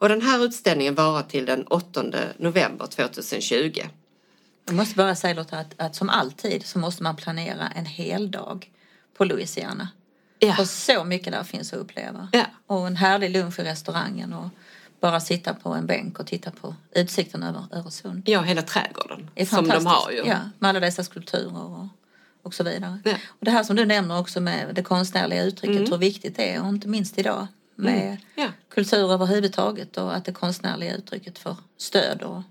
Och 0.03 0.09
den 0.09 0.21
här 0.21 0.45
utställningen 0.45 0.95
varar 0.95 1.23
till 1.23 1.45
den 1.45 1.63
8 1.67 2.03
november 2.37 2.87
2020. 2.87 3.81
Jag 4.65 4.75
måste 4.75 4.95
bara 4.95 5.15
säga 5.15 5.33
Lotta 5.33 5.57
att, 5.57 5.73
att 5.77 5.95
som 5.95 6.09
alltid 6.09 6.65
så 6.65 6.79
måste 6.79 7.03
man 7.03 7.15
planera 7.15 7.67
en 7.67 7.85
hel 7.85 8.31
dag 8.31 8.71
på 9.17 9.25
Louisiana. 9.25 9.87
Ja. 10.39 10.53
För 10.53 10.65
så 10.65 11.03
mycket 11.03 11.33
där 11.33 11.43
finns 11.43 11.73
att 11.73 11.79
uppleva. 11.79 12.29
Ja. 12.31 12.45
Och 12.67 12.87
en 12.87 12.95
härlig 12.95 13.31
lunch 13.31 13.59
i 13.59 13.63
restaurangen 13.63 14.33
och 14.33 14.49
bara 14.99 15.19
sitta 15.19 15.53
på 15.53 15.69
en 15.69 15.85
bänk 15.85 16.19
och 16.19 16.27
titta 16.27 16.51
på 16.51 16.75
utsikten 16.91 17.43
över 17.43 17.65
Öresund. 17.71 18.23
Ja, 18.25 18.41
hela 18.41 18.61
trädgården 18.61 19.29
är 19.35 19.45
som 19.45 19.67
de 19.67 19.85
har 19.85 20.11
ju. 20.11 20.23
Ja, 20.25 20.37
med 20.59 20.69
alla 20.69 20.79
dessa 20.79 21.03
skulpturer 21.03 21.63
och, 21.63 21.87
och 22.41 22.53
så 22.53 22.63
vidare. 22.63 22.99
Ja. 23.05 23.15
Och 23.27 23.45
det 23.45 23.51
här 23.51 23.63
som 23.63 23.75
du 23.75 23.85
nämner 23.85 24.19
också 24.19 24.41
med 24.41 24.75
det 24.75 24.83
konstnärliga 24.83 25.43
uttrycket, 25.43 25.77
Mm. 25.77 25.91
hur 25.91 25.97
viktigt 25.97 26.35
det 26.35 26.53
är 26.53 26.61
och 26.61 26.69
inte 26.69 26.87
minst 26.87 27.19
idag 27.19 27.47
med 27.75 28.03
Mm. 28.03 28.17
Ja. 28.35 28.49
kultur 28.69 29.11
överhuvudtaget 29.13 29.97
och 29.97 30.15
att 30.15 30.25
det 30.25 30.31
konstnärliga 30.31 30.95
uttrycket 30.95 31.39
får 31.39 31.55
stöd 31.77 32.21
och, 32.21 32.37
och 32.37 32.43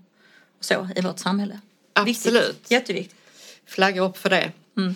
så 0.59 0.87
i 0.95 1.01
vårt 1.01 1.19
samhälle. 1.19 1.59
Absolut. 1.93 2.49
Viktigt. 2.49 2.71
Jätteviktigt. 2.71 3.19
Flagga 3.65 4.01
upp 4.01 4.17
för 4.17 4.29
det. 4.29 4.51
Mm. 4.77 4.95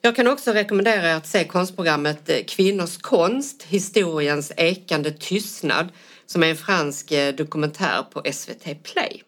Jag 0.00 0.16
kan 0.16 0.28
också 0.28 0.52
rekommendera 0.52 1.10
er 1.10 1.14
att 1.14 1.26
se 1.26 1.44
konstprogrammet 1.44 2.28
eh, 2.28 2.36
Kvinnors 2.46 2.98
konst, 2.98 3.62
historiens 3.62 4.52
ekande 4.56 5.10
tystnad 5.10 5.88
som 6.26 6.42
är 6.42 6.46
en 6.46 6.56
fransk 6.56 7.12
eh, 7.12 7.34
dokumentär 7.34 8.02
på 8.12 8.22
SVT 8.32 8.82
Play. 8.82 9.22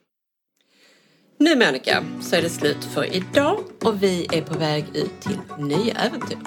Nu 1.38 1.56
Monica 1.56 2.04
så 2.20 2.36
är 2.36 2.42
det 2.42 2.50
slut 2.50 2.84
för 2.94 3.16
idag 3.16 3.64
och 3.82 4.02
vi 4.02 4.26
är 4.32 4.42
på 4.42 4.58
väg 4.58 4.84
ut 4.94 5.20
till 5.20 5.38
nya 5.58 5.94
äventyr. 5.94 6.38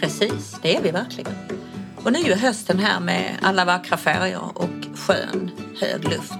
Precis, 0.00 0.56
det 0.62 0.76
är 0.76 0.82
vi 0.82 0.90
verkligen. 0.90 1.34
Och 2.04 2.12
nu 2.12 2.18
är 2.18 2.36
hösten 2.36 2.78
här 2.78 3.00
med 3.00 3.36
alla 3.42 3.64
vackra 3.64 3.96
färger 3.96 4.40
och 4.54 4.98
skön, 4.98 5.50
hög 5.80 6.04
luft. 6.04 6.38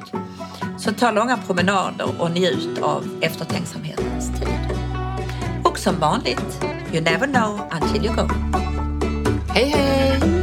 Så 0.78 0.92
ta 0.92 1.10
långa 1.10 1.36
promenader 1.36 2.20
och 2.20 2.30
njut 2.30 2.78
av 2.82 3.18
eftertänksamhetens 3.20 4.40
tid. 4.40 4.78
Och 5.64 5.78
som 5.78 6.00
vanligt, 6.00 6.64
you 6.92 7.00
never 7.00 7.26
know 7.26 7.60
until 7.82 8.06
you 8.06 8.16
go. 8.16 8.28
Hej 9.54 9.68
hej! 9.68 10.39